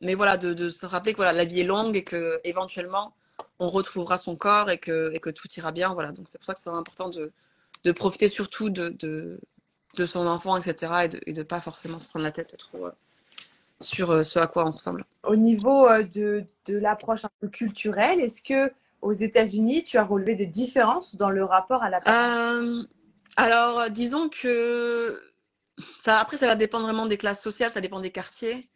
[0.00, 3.14] Mais voilà, de, de, se rappeler que voilà, la vie est longue et que éventuellement
[3.58, 5.94] on retrouvera son corps et que, et que tout ira bien.
[5.94, 6.12] Voilà.
[6.12, 7.32] Donc c'est pour ça que c'est important de,
[7.84, 9.40] de profiter surtout de,
[9.96, 10.92] de, son enfant, etc.
[11.04, 12.92] Et de, et de pas forcément se prendre la tête trop euh,
[13.80, 15.04] sur euh, ce à quoi on ressemble.
[15.24, 18.72] Au niveau de, de l'approche un peu culturelle, est-ce que
[19.02, 22.82] aux États-Unis, tu as relevé des différences dans le rapport à la euh,
[23.36, 25.22] Alors, disons que
[26.00, 28.68] ça, après, ça va dépendre vraiment des classes sociales, ça dépend des quartiers.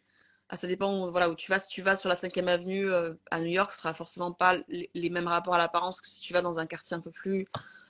[0.49, 1.59] Ah, ça dépend où, voilà, où tu vas.
[1.59, 4.57] Si tu vas sur la 5e avenue euh, à New York, ce sera forcément pas
[4.67, 7.47] les, mêmes rapports à l'apparence que si tu vas dans un quartier un peu plus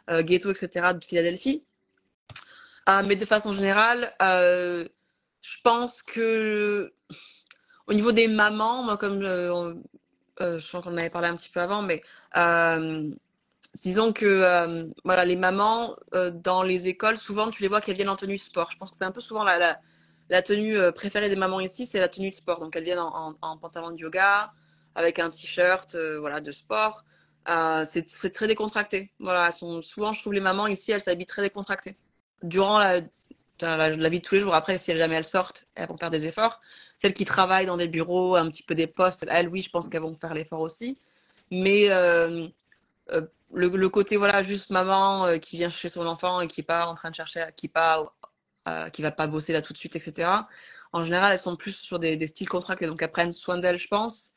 [0.10, 1.64] euh, ghetto, etc., de Philadelphie.
[2.90, 4.88] Euh, mais de façon générale, euh,
[5.42, 6.94] je pense que
[7.88, 9.22] au niveau des mamans, moi, comme
[10.42, 12.02] euh, je pense qu'on en avait parlé un petit peu avant, mais
[12.38, 13.10] euh,
[13.84, 15.96] disons que euh, voilà, les mamans
[16.34, 18.72] dans les écoles, souvent tu les vois qu'elles viennent en tenue sport.
[18.72, 22.08] Je pense que c'est un peu souvent la, tenue préférée des mamans ici, c'est la
[22.08, 22.60] tenue de sport.
[22.60, 24.54] Donc elles viennent en, pantalon de yoga,
[24.96, 27.04] avec un t-shirt voilà, de sport.
[27.86, 29.14] c'est très, décontracté.
[29.20, 31.96] Voilà, souvent je trouve les mamans ici, elles s'habillent très décontractées.
[32.44, 33.02] Durant la,
[33.62, 34.54] la, vie de tous les jours.
[34.54, 36.62] Après, si jamais elles sortent, elles vont faire des efforts.
[36.98, 39.88] Celles qui travaillent dans des bureaux, un petit peu des postes, elles, oui, je pense
[39.88, 40.98] qu'elles vont faire l'effort aussi.
[41.52, 42.48] Mais euh,
[43.12, 43.22] euh,
[43.54, 46.66] le, le, côté, voilà, juste maman euh, qui vient chercher son enfant et qui n'est
[46.66, 48.14] pas en train de chercher, qui pas,
[48.94, 50.30] qui va pas bosser là tout de suite, etc.
[50.94, 52.86] En général, elles sont plus sur des, des styles contractés.
[52.86, 54.36] Donc, elles prennent soin d'elles, je pense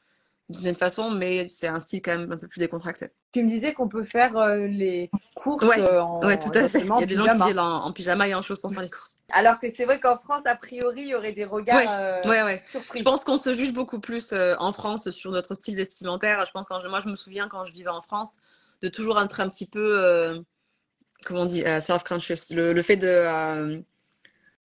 [0.51, 3.09] d'une façon, mais c'est un style quand même un peu plus décontracté.
[3.33, 6.69] Tu me disais qu'on peut faire euh, les courses ouais, euh, en ouais, tout à
[6.69, 6.81] fait.
[6.81, 8.91] Il y a des gens qui viennent en, en, pyjama et en chaussons faire les
[8.91, 9.17] courses.
[9.33, 12.29] Alors que c'est vrai qu'en France, a priori, il y aurait des regards ouais, euh,
[12.29, 12.63] ouais, ouais.
[12.67, 12.99] surpris.
[12.99, 16.45] Je pense qu'on se juge beaucoup plus euh, en France sur notre style vestimentaire.
[16.45, 18.41] Je pense quand je, moi, je me souviens quand je vivais en France
[18.83, 20.45] de toujours être un petit peu,
[21.25, 22.51] comment on dit, self-conscious.
[22.51, 23.83] Le, le, fait de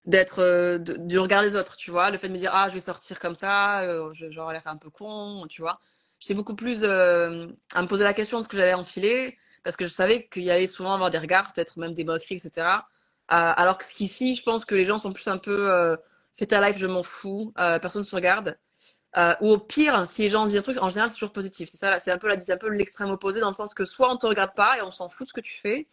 [0.06, 2.10] d'être euh, du regard des autres, tu vois.
[2.12, 4.78] Le fait de me dire, ah, je vais sortir comme ça, euh, j'aurais l'air un
[4.78, 5.80] peu con, tu vois.
[6.20, 9.76] J'étais beaucoup plus euh, à me poser la question de ce que j'allais enfiler, parce
[9.76, 12.68] que je savais qu'il y allait souvent avoir des regards, peut-être même des moqueries, etc.
[12.68, 12.74] Euh,
[13.30, 15.96] alors qu'ici, je pense que les gens sont plus un peu euh,
[16.36, 18.58] fais ta life, je m'en fous, personne ne se regarde.
[19.42, 21.70] ou au pire, si les gens disent un truc, en général, c'est toujours positif.
[21.72, 24.18] C'est ça, c'est un peu, un peu l'extrême opposé dans le sens que soit on
[24.18, 25.88] te regarde pas et on s'en fout de ce que tu fais,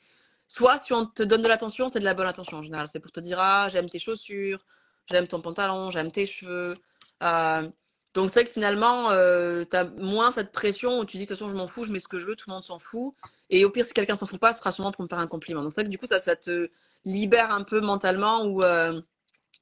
[0.48, 2.86] Soit si on te donne de l'attention, c'est de la bonne attention en général.
[2.88, 4.64] C'est pour te dire ah j'aime tes chaussures,
[5.10, 6.76] j'aime ton pantalon, j'aime tes cheveux.
[7.22, 7.68] Euh,
[8.14, 11.28] donc c'est vrai que finalement euh, tu as moins cette pression où tu dis de
[11.28, 12.78] toute façon je m'en fous, je mets ce que je veux, tout le monde s'en
[12.78, 13.14] fout.
[13.50, 15.26] Et au pire si quelqu'un s'en fout pas, ce sera sûrement pour me faire un
[15.26, 15.62] compliment.
[15.62, 16.70] Donc c'est vrai que du coup ça, te
[17.04, 19.00] libère un peu mentalement ou euh,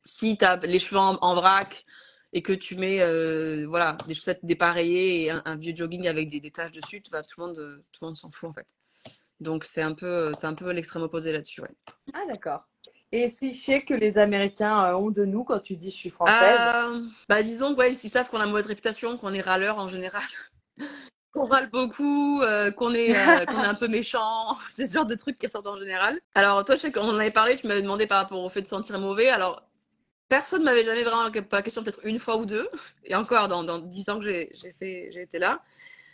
[0.04, 1.84] si tu as les cheveux en, vrac
[2.32, 6.40] et que tu mets euh, voilà des chaussettes dépareillées et un, vieux jogging avec des,
[6.40, 8.66] des taches dessus, tout le monde tout le monde s'en fout en fait.
[9.40, 11.60] Donc c'est un peu, c'est un peu l'extrême opposé là-dessus.
[11.60, 11.74] Ouais.
[12.14, 12.66] Ah d'accord.
[13.12, 16.10] Et ce cliché que les Américains euh, ont de nous quand tu dis je suis
[16.10, 19.78] française euh, Bah disons ouais, ils savent qu'on a une mauvaise réputation, qu'on est râleur
[19.78, 20.22] en général,
[21.32, 25.06] qu'on râle beaucoup, euh, qu'on est, euh, qu'on est un peu méchant, c'est ce genre
[25.06, 26.20] de trucs qui sortent en général.
[26.34, 28.62] Alors toi, je sais qu'on en avait parlé, tu m'avais demandé par rapport au fait
[28.62, 29.28] de se sentir mauvais.
[29.28, 29.62] Alors
[30.28, 32.68] personne ne m'avait jamais vraiment pas la question, peut-être une fois ou deux,
[33.04, 35.62] et encore dans, 10 ans que j'ai fait, j'ai été là.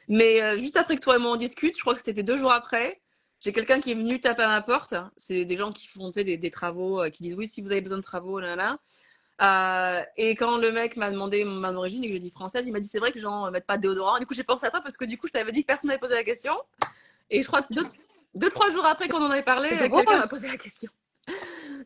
[0.08, 2.36] Mais euh, juste après que toi et moi on discute, je crois que c'était deux
[2.36, 3.00] jours après,
[3.40, 4.94] j'ai quelqu'un qui est venu taper à ma porte.
[5.16, 7.80] C'est des gens qui font des, des travaux, euh, qui disent oui, si vous avez
[7.80, 8.78] besoin de travaux, là, là.
[9.42, 12.72] Euh, et quand le mec m'a demandé mon origine et que j'ai dit française, il
[12.72, 14.18] m'a dit c'est vrai que les gens ne mettent pas de déodorant.
[14.18, 15.88] Du coup, j'ai pensé à toi parce que du coup, je t'avais dit que personne
[15.88, 16.54] n'avait posé la question.
[17.30, 17.84] Et je crois que deux,
[18.34, 20.90] deux trois jours après qu'on en avait parlé, quelqu'un m'a posé la question.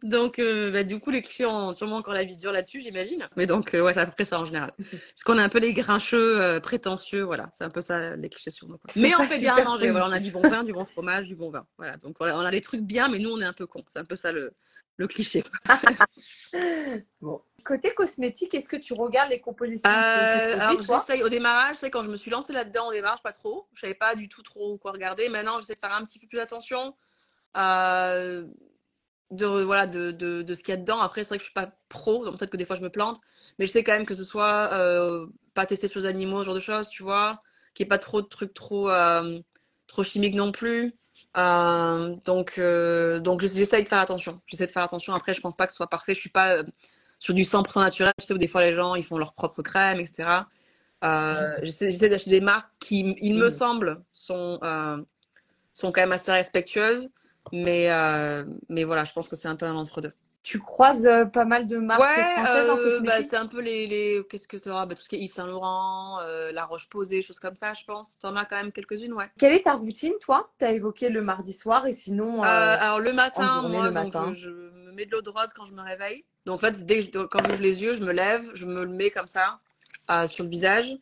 [0.02, 3.28] Donc, euh, bah, du coup, les clichés ont sûrement encore la vie dure là-dessus, j'imagine.
[3.36, 4.72] Mais donc, euh, ouais, c'est à peu près ça en général.
[4.78, 7.50] Parce qu'on est un peu les grincheux, euh, prétentieux, voilà.
[7.52, 8.78] C'est un peu ça, les clichés sur nous.
[8.78, 8.90] Quoi.
[8.96, 9.90] Mais on fait bien manger.
[9.90, 11.66] Voilà, on a du bon pain, du bon fromage, du bon vin.
[11.78, 11.96] Voilà.
[11.96, 13.84] Donc, on a, on a les trucs bien, mais nous, on est un peu cons.
[13.88, 14.52] C'est un peu ça le,
[14.96, 15.44] le cliché.
[17.20, 17.42] bon.
[17.64, 22.10] Côté cosmétique, est-ce que tu regardes les compositions euh, Alors, j'essaye au démarrage, quand je
[22.10, 23.66] me suis lancée là-dedans au démarrage, pas trop.
[23.72, 25.30] Je savais pas du tout trop quoi regarder.
[25.30, 26.94] Maintenant, j'essaie de faire un petit peu plus attention.
[27.56, 28.46] Euh,
[29.30, 31.00] de, voilà, de, de, de ce qu'il y a dedans.
[31.00, 32.90] Après, c'est vrai que je suis pas pro, donc peut-être que des fois je me
[32.90, 33.20] plante,
[33.58, 36.46] mais je sais quand même que ce soit euh, pas testé sur les animaux, ce
[36.46, 37.42] genre de choses, tu vois,
[37.74, 39.38] qu'il n'y ait pas trop de trucs trop, euh,
[39.86, 40.94] trop chimiques non plus.
[41.36, 42.60] Euh, donc,
[43.22, 44.40] donc j'essaie de faire attention.
[44.46, 45.14] J'essaie de faire attention.
[45.14, 46.14] Après, je pense pas que ce soit parfait.
[46.14, 46.62] Je suis pas
[47.18, 48.12] sur du 100% naturel.
[48.18, 50.28] Tu sais où des fois les gens ils font leur propre crème, etc.
[51.02, 53.50] Euh, j'essaie d'acheter des marques qui, il me mmh.
[53.50, 54.60] semble, sont,
[55.72, 57.10] sont quand même assez respectueuses.
[57.52, 60.12] Mais, euh, mais voilà, je pense que c'est un peu un entre-deux.
[60.44, 63.86] Tu croises euh, pas mal de marques françaises en euh, bah, C'est un peu les,
[63.86, 64.22] les...
[64.28, 67.38] Qu'est-ce que ça bah, Tout ce qui est Yves Saint Laurent, euh, La Roche-Posay, choses
[67.38, 68.18] comme ça, je pense.
[68.18, 69.24] Tu en as quand même quelques-unes, ouais.
[69.38, 70.50] Quelle est ta routine, toi?
[70.58, 72.42] Tu as évoqué le mardi soir et sinon.
[72.42, 75.72] alors, le matin, moi, donc, Je, je, me mets de l'eau de rose quand je
[75.72, 76.26] me réveille.
[76.44, 78.84] Donc, en fait, dès que je, quand j'ouvre les yeux, je me lève, je me
[78.84, 79.60] le mets comme ça,
[80.28, 80.94] sur le visage.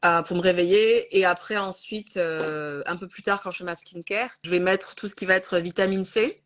[0.00, 1.18] Pour me réveiller.
[1.18, 4.60] Et après, ensuite, euh, un peu plus tard, quand je fais ma skincare, je vais
[4.60, 6.40] mettre tout ce qui va être vitamine C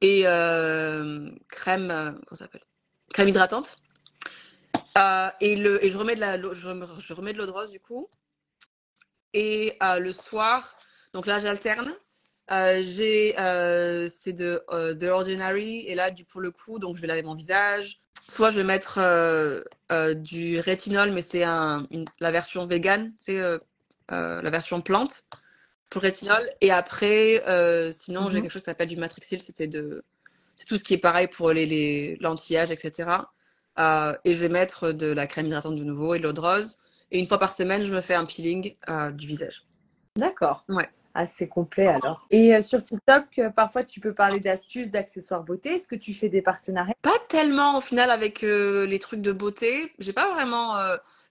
[0.00, 2.64] et euh, crème, euh, comment s'appelle?
[3.12, 3.76] Crème hydratante.
[5.40, 8.10] Et, le, et je remets de la, je remets de l'eau de rose du coup.
[9.34, 10.76] Et le soir,
[11.12, 11.94] donc là, j'alterne.
[12.50, 13.34] J'ai
[14.10, 14.62] c'est de
[14.94, 18.50] The Ordinary et là du pour le coup donc je vais laver mon visage Soit
[18.50, 21.86] je vais mettre euh, euh, du rétinol, mais c'est un,
[22.20, 23.58] la version vegan, c'est euh,
[24.12, 25.24] euh, la version plante
[25.88, 26.42] pour le rétinol.
[26.60, 28.30] Et après, euh, sinon, mm -hmm.
[28.32, 30.04] j'ai quelque chose qui s'appelle du Matrixil, c'était de,
[30.54, 33.10] c'est tout ce qui est pareil pour les, les l'anti-âge, etc.
[33.78, 36.40] Euh, et je vais mettre de la crème hydratante de nouveau et de l'eau de
[36.40, 36.76] rose.
[37.10, 38.76] Et une fois par semaine, je me fais un peeling
[39.20, 39.62] du visage.
[40.16, 40.64] D'accord.
[40.68, 42.26] Ouais assez complet alors.
[42.30, 45.74] Et euh, sur TikTok, euh, parfois tu peux parler d'astuces, d'accessoires beauté.
[45.74, 46.94] Est-ce que tu fais des partenariats?
[47.02, 49.92] Pas tellement au final avec euh, les trucs de beauté.
[49.98, 50.76] J'ai pas vraiment.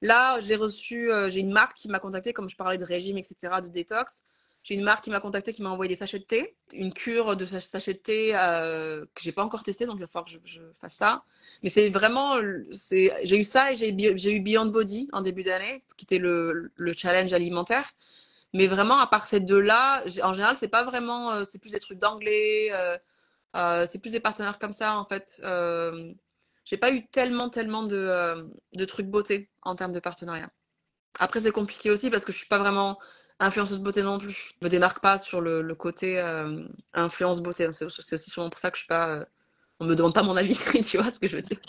[0.03, 3.53] Là, j'ai reçu, j'ai une marque qui m'a contacté, comme je parlais de régime, etc.,
[3.63, 4.23] de détox.
[4.63, 7.35] J'ai une marque qui m'a contacté, qui m'a envoyé des sachets de thé, une cure
[7.35, 10.59] de sachets de thé que j'ai pas encore testé, donc il va falloir que je,
[10.79, 11.23] fasse ça.
[11.63, 12.39] Mais c'est vraiment,
[12.83, 17.33] j'ai eu ça et j'ai eu Beyond Body en début d'année, qui était le challenge
[17.33, 17.91] alimentaire.
[18.53, 21.79] Mais vraiment, à part ces deux-là, en général, c'est pas vraiment, euh, c'est plus des
[21.79, 22.97] trucs d'anglais, euh,
[23.55, 25.41] euh, c'est plus des partenaires comme ça, en fait.
[26.65, 30.49] J'ai pas eu tellement, tellement de, de trucs beauté en termes de partenariat.
[31.19, 32.99] Après, c'est compliqué aussi parce que je suis pas vraiment
[33.39, 34.53] influenceuse beauté non plus.
[34.59, 36.19] Je me démarque pas sur le, le côté
[36.93, 37.69] influence beauté.
[37.71, 39.25] C'est aussi souvent pour ça que je suis pas,
[39.79, 41.59] on me demande pas mon avis, tu vois ce que je veux dire.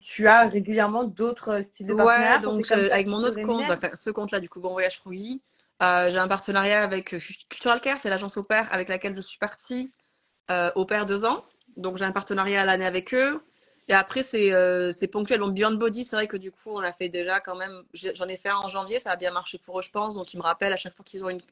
[0.00, 4.10] Tu as régulièrement d'autres styles de partenariat Ouais, donc avec mon autre compte, bah, ce
[4.10, 5.42] compte-là, du coup, Bon Voyage Fruit,
[5.82, 9.20] euh, j'ai un partenariat avec euh, Cultural Care, c'est l'agence au pair avec laquelle je
[9.20, 9.92] suis partie
[10.50, 11.44] euh, au pair deux ans.
[11.76, 13.42] Donc j'ai un partenariat à l'année avec eux.
[13.88, 15.40] Et après, c'est euh, ponctuel.
[15.40, 17.82] Donc Beyond Body, c'est vrai que du coup, on a fait déjà quand même.
[17.92, 20.14] J'en ai fait un en janvier, ça a bien marché pour eux, je pense.
[20.14, 21.42] Donc ils me rappellent à chaque fois qu'ils ont une,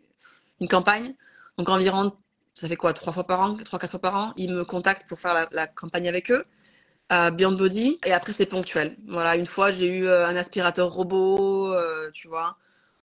[0.61, 1.15] une campagne.
[1.59, 2.13] Donc environ,
[2.55, 5.07] ça fait quoi, trois fois par an, trois, quatre fois par an, ils me contactent
[5.07, 6.45] pour faire la, la campagne avec eux.
[7.13, 7.99] Euh, Beyond Body.
[8.07, 8.97] Et après, c'est ponctuel.
[9.07, 11.75] Voilà, une fois, j'ai eu un aspirateur robot,
[12.13, 12.57] tu vois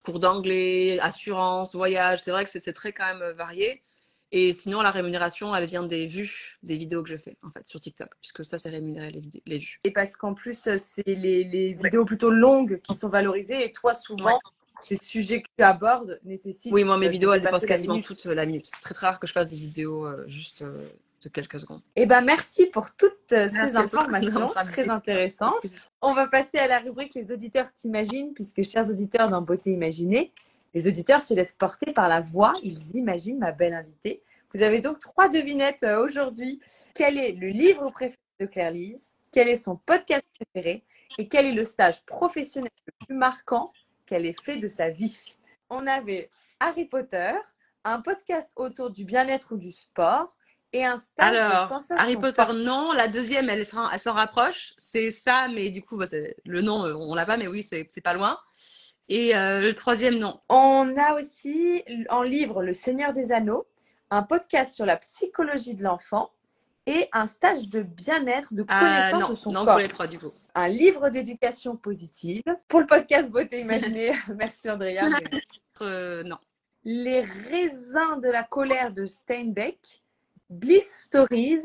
[0.03, 2.21] cours d'anglais, assurance, voyage.
[2.23, 3.83] C'est vrai que c'est très quand même euh, varié.
[4.31, 7.65] Et sinon, la rémunération, elle vient des vues des vidéos que je fais, en fait,
[7.65, 9.79] sur TikTok, puisque ça, c'est rémunéré les, les, vues.
[9.83, 12.05] Et parce qu'en plus, euh, c'est les, les, vidéos ouais.
[12.05, 14.39] plutôt longues qui sont valorisées, et toi, souvent, ouais.
[14.91, 16.71] les sujets que tu abordes nécessitent.
[16.71, 18.67] Oui, moi, mes vidéos, elles dépassent quasiment la toute la minute.
[18.67, 20.89] C'est très, très rare que je fasse des vidéos euh, juste euh,
[21.21, 21.81] de quelques secondes.
[21.95, 25.65] Eh ben, merci pour toutes merci ces informations très intéressantes.
[26.01, 30.31] On va passer à la rubrique Les auditeurs t'imaginent, puisque, chers auditeurs dans Beauté Imaginée,
[30.73, 34.21] les auditeurs se laissent porter par la voix, ils imaginent ma belle invitée.
[34.53, 36.59] Vous avez donc trois devinettes euh, aujourd'hui.
[36.93, 39.13] Quel est le livre préféré de Claire Lise?
[39.31, 40.83] Quel est son podcast préféré?
[41.17, 43.69] Et quel est le stage professionnel le plus marquant
[44.05, 45.37] qu'elle ait fait de sa vie?
[45.69, 47.33] On avait Harry Potter,
[47.83, 50.35] un podcast autour du bien-être ou du sport,
[50.73, 52.91] et un stage Alors, Harry Potter, non.
[52.93, 54.73] La deuxième, elle s'en rapproche.
[54.77, 56.05] C'est ça, mais du coup, bah,
[56.45, 58.37] le nom, on l'a pas, mais oui, c'est pas loin.
[59.07, 60.39] Et euh, le troisième, non.
[60.49, 63.65] On a aussi en livre Le Seigneur des Anneaux,
[64.11, 66.29] un podcast sur la psychologie de l'enfant
[66.85, 69.73] et un stage de bien-être, de Euh, connaissance non, de son non corps.
[69.73, 70.31] pour les trois du coup.
[70.55, 72.43] Un livre d'éducation positive.
[72.67, 75.01] Pour le podcast Beauté Imaginée, merci Andrea.
[75.09, 75.39] mais-
[75.81, 76.37] Euh, non.
[76.83, 80.03] Les raisins de la colère de Steinbeck,
[80.49, 81.63] Bliss Stories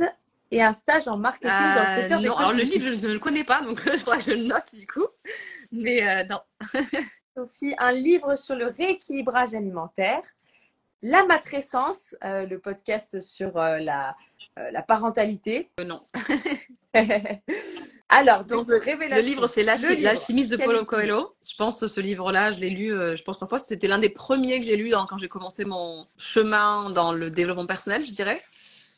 [0.50, 3.06] et un stage en marketing dans le Euh, secteur des non, alors le livre, je
[3.08, 5.06] ne le connais pas, donc je crois que je le note du coup.
[5.72, 6.40] Mais euh, non.
[7.36, 10.22] Sophie, un livre sur le rééquilibrage alimentaire,
[11.02, 14.16] La matrescence, euh, le podcast sur euh, la,
[14.58, 15.68] euh, la parentalité.
[15.80, 16.02] Euh, non.
[18.08, 19.26] Alors, donc, Donc, Le révélation.
[19.26, 21.34] livre, c'est Le L'Alchimiste de Paulo Coelho.
[21.46, 24.10] Je pense que ce livre-là, je l'ai lu, euh, je pense parfois, c'était l'un des
[24.10, 28.12] premiers que j'ai lu dans- quand j'ai commencé mon chemin dans le développement personnel, je
[28.12, 28.40] dirais.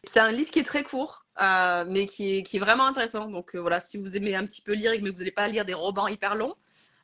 [0.08, 3.26] C'est un livre qui est très court, euh, mais qui est, qui est vraiment intéressant.
[3.26, 5.48] Donc euh, voilà, si vous aimez un petit peu lire, mais que vous n'allez pas
[5.48, 6.54] lire des romans hyper longs,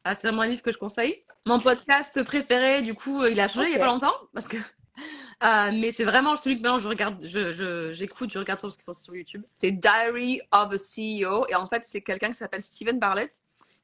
[0.06, 1.24] euh, c'est vraiment un livre que je conseille.
[1.46, 4.56] Mon podcast préféré, du coup, il a changé il y a pas longtemps, parce que
[5.72, 8.94] mais c'est vraiment celui que maintenant je regarde, je, j'écoute, je regarde tous qui sont
[8.94, 9.42] sur YouTube.
[9.58, 13.32] C'est Diary of a CEO et en fait c'est quelqu'un qui s'appelle Steven Bartlett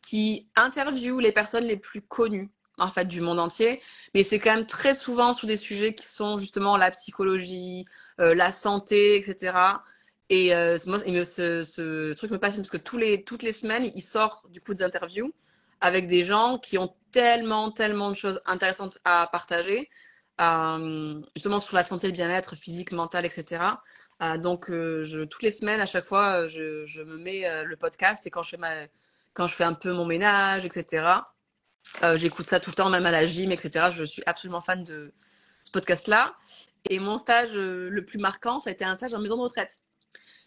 [0.07, 3.83] qui interviewe les personnes les plus connues en fait du monde entier,
[4.15, 7.87] mais c'est quand même très souvent sur des sujets qui sont justement la psychologie,
[8.19, 9.53] la santé, etc.
[10.31, 14.47] Et euh, ce, ce truc me passionne parce que les, toutes les semaines, il sort
[14.51, 15.33] du coup des interviews
[15.81, 19.89] avec des gens qui ont tellement, tellement de choses intéressantes à partager,
[20.41, 23.63] euh, justement sur la santé, le bien-être physique, mental, etc.
[24.23, 27.77] Euh, donc, euh, toutes les semaines, à chaque fois, euh, je, me mets euh, le
[27.77, 28.91] podcast et quand je fais
[29.35, 31.07] quand je fais un peu mon ménage, etc.
[32.03, 33.87] euh, j'écoute ça tout le temps, même à la gym, etc.
[33.95, 35.13] Je suis absolument fan de
[35.63, 36.35] ce podcast-là.
[36.89, 39.43] Et mon stage euh, le plus marquant, ça a été un stage en maison de
[39.43, 39.81] retraite.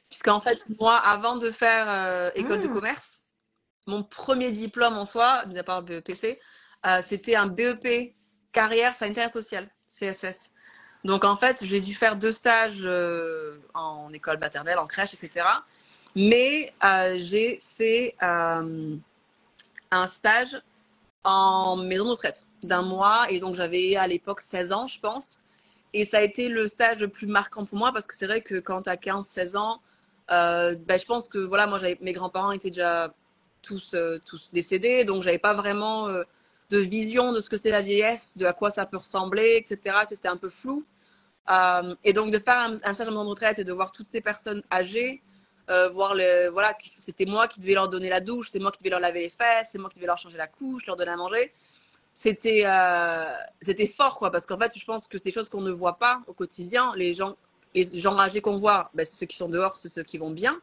[0.10, 2.74] Puisqu'en fait, moi, avant de faire euh, école de Mm.
[2.74, 3.34] commerce,
[3.88, 6.40] mon premier diplôme en soi, mis à part le BEPC,
[6.86, 8.16] euh, c'était un BEP
[8.52, 10.52] carrière sanitaire et sociale, CSS.
[11.04, 12.86] Donc en fait, j'ai dû faire deux stages
[13.74, 15.48] en école maternelle, en crèche, etc.
[16.16, 16.74] Mais
[17.18, 20.62] j'ai fait un stage
[21.24, 25.40] en maison de retraite d'un mois et donc j'avais à l'époque 16 ans, je pense.
[25.94, 28.42] Et ça a été le stage le plus marquant pour moi parce que c'est vrai
[28.42, 29.82] que quand tu as 15-16 ans,
[30.30, 33.14] ben, je pense que voilà, moi mes grands-parents étaient déjà
[33.62, 36.24] tous euh, tous décédés, donc j'avais pas vraiment euh,
[36.70, 39.98] de vision de ce que c'est la vieillesse, de à quoi ça peut ressembler, etc.
[40.10, 40.86] C'était un peu flou.
[42.04, 44.64] Et donc de faire un, stage en de retraite et de voir toutes ces personnes
[44.72, 45.22] âgées,
[45.68, 48.92] voir le voilà, c'était moi qui devais leur donner la douche, c'est moi qui devais
[48.92, 51.18] leur laver les fesses, c'est moi qui devais leur changer la couche, leur donner à
[51.18, 51.52] manger.
[52.14, 55.62] C'était euh, c'était fort quoi, parce qu'en fait je pense que c'est des choses qu'on
[55.62, 56.94] ne voit pas au quotidien.
[56.96, 57.36] Les gens
[57.74, 60.32] les gens âgés qu'on voit, ben, c'est ceux qui sont dehors, c'est ceux qui vont
[60.32, 60.60] bien.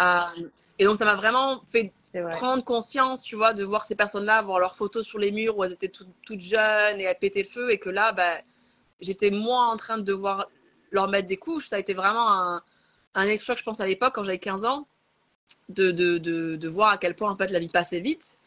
[0.00, 0.18] Euh,
[0.78, 2.30] et donc ça m'a vraiment fait vrai.
[2.30, 5.64] prendre conscience, tu vois, de voir ces personnes-là, voir leurs photos sur les murs où
[5.64, 8.38] elles étaient toutes, toutes jeunes et elles pétaient le feu, et que là, bah,
[9.00, 10.48] j'étais moins en train de devoir
[10.90, 11.68] leur mettre des couches.
[11.68, 12.62] Ça a été vraiment un,
[13.14, 14.86] un exploit, je pense, à l'époque, quand j'avais 15 ans,
[15.68, 18.38] de, de, de, de voir à quel point, en fait, la vie passait vite,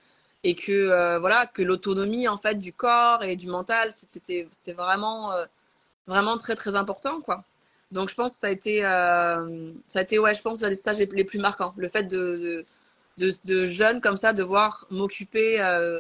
[0.43, 5.31] et que, euh, voilà, que l'autonomie, en fait, du corps et du mental, c'était vraiment,
[5.31, 5.45] euh,
[6.07, 7.43] vraiment très, très important, quoi.
[7.91, 10.75] Donc, je pense que ça a été, euh, ça a été ouais, je pense, des
[10.75, 11.73] stages les, plus marquants.
[11.77, 12.65] Le fait de,
[13.17, 15.99] de, de, jeunes comme ça, devoir m'occuper euh,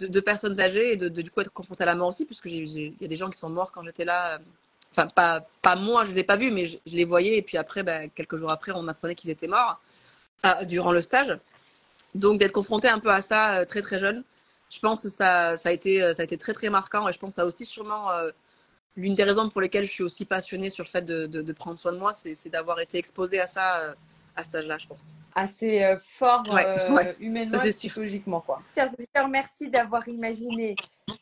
[0.00, 2.94] de, personnes âgées et de, du coup être confrontée à la mort aussi, puisque il
[3.00, 4.38] y a des gens qui sont morts quand j'étais là.
[4.92, 7.36] Enfin, pas, pas moi, je les ai pas vus, mais je, les voyais.
[7.38, 9.80] Et puis après, bah, quelques jours après, on apprenait qu'ils étaient morts
[10.66, 11.38] durant le stage.
[12.14, 14.24] Donc, d'être confronté un peu à ça euh, très très jeune,
[14.70, 17.08] je pense que ça, ça, a été, euh, ça a été très très marquant.
[17.08, 18.30] Et je pense que ça a aussi sûrement euh,
[18.96, 21.52] l'une des raisons pour lesquelles je suis aussi passionnée sur le fait de, de, de
[21.52, 23.94] prendre soin de moi, c'est d'avoir été exposée à ça
[24.36, 25.10] à cet âge-là, je pense.
[25.34, 28.40] Assez fort Ouais, euh, ouais, humainement et psychologiquement.
[28.40, 28.60] Quoi.
[28.74, 30.76] Chers auditeurs, merci d'avoir imaginé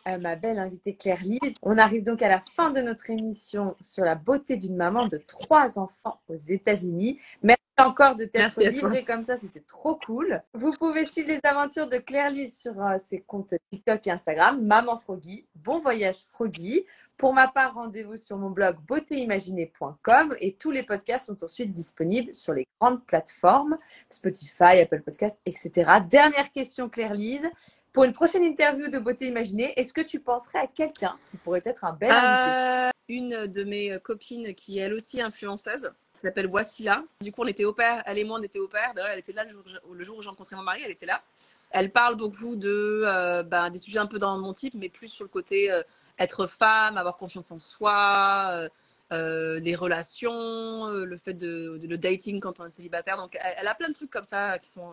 [0.06, 1.54] euh, ma belle invitée Claire Lise.
[1.62, 5.18] On arrive donc à la fin de notre émission sur la beauté d'une maman de
[5.18, 7.20] trois enfants aux États-Unis.
[7.42, 10.42] Merci encore de t'être livrée comme ça, c'était trop cool.
[10.54, 14.64] Vous pouvez suivre les aventures de Claire Lise sur euh, ses comptes TikTok et Instagram,
[14.64, 15.46] Maman Froggy.
[15.54, 16.84] Bon voyage Froggy.
[17.16, 22.32] Pour ma part, rendez-vous sur mon blog beautéimaginée.com et tous les podcasts sont ensuite disponibles
[22.34, 23.78] sur les grandes plateformes
[24.10, 25.90] Spotify, Apple Podcasts, etc.
[26.08, 27.48] Dernière question, Claire Lise.
[27.92, 31.62] Pour une prochaine interview de Beauté Imaginée, est-ce que tu penserais à quelqu'un qui pourrait
[31.64, 32.50] être un bel invité?
[32.50, 35.92] Euh, une de mes copines qui est elle aussi influenceuse
[36.22, 37.04] s'appelle Wassila.
[37.20, 38.92] Du coup, on était au pair, elle et moi, on était au pair.
[38.94, 41.22] D'ailleurs, elle était là le jour, où j'ai rencontré mon mari, elle était là.
[41.70, 45.08] Elle parle beaucoup de euh, ben, des sujets un peu dans mon type, mais plus
[45.08, 45.82] sur le côté euh,
[46.18, 48.68] être femme, avoir confiance en soi, euh,
[49.12, 53.16] euh, les relations, euh, le fait de, le dating quand on est célibataire.
[53.16, 54.92] Donc, elle, a plein de trucs comme ça qui sont,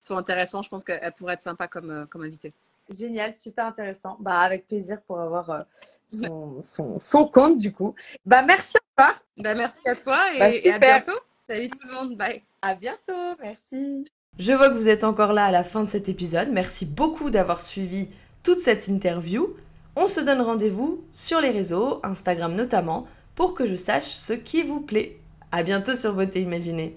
[0.00, 0.62] qui sont intéressants.
[0.62, 2.52] Je pense qu'elle pourrait être sympa comme, comme invitée.
[2.92, 4.16] Génial, super intéressant.
[4.20, 5.58] Bah, avec plaisir pour avoir euh,
[6.06, 7.94] son, son, son, compte du coup.
[8.26, 9.16] Bah, merci encore.
[9.36, 11.18] Bah, merci à toi et, bah, et à bientôt.
[11.48, 12.42] Salut tout le monde, bye.
[12.62, 14.06] À bientôt, merci.
[14.38, 16.48] Je vois que vous êtes encore là à la fin de cet épisode.
[16.50, 18.08] Merci beaucoup d'avoir suivi
[18.42, 19.54] toute cette interview.
[19.96, 24.62] On se donne rendez-vous sur les réseaux, Instagram notamment, pour que je sache ce qui
[24.62, 25.18] vous plaît.
[25.52, 26.96] À bientôt sur Beauté Imaginée.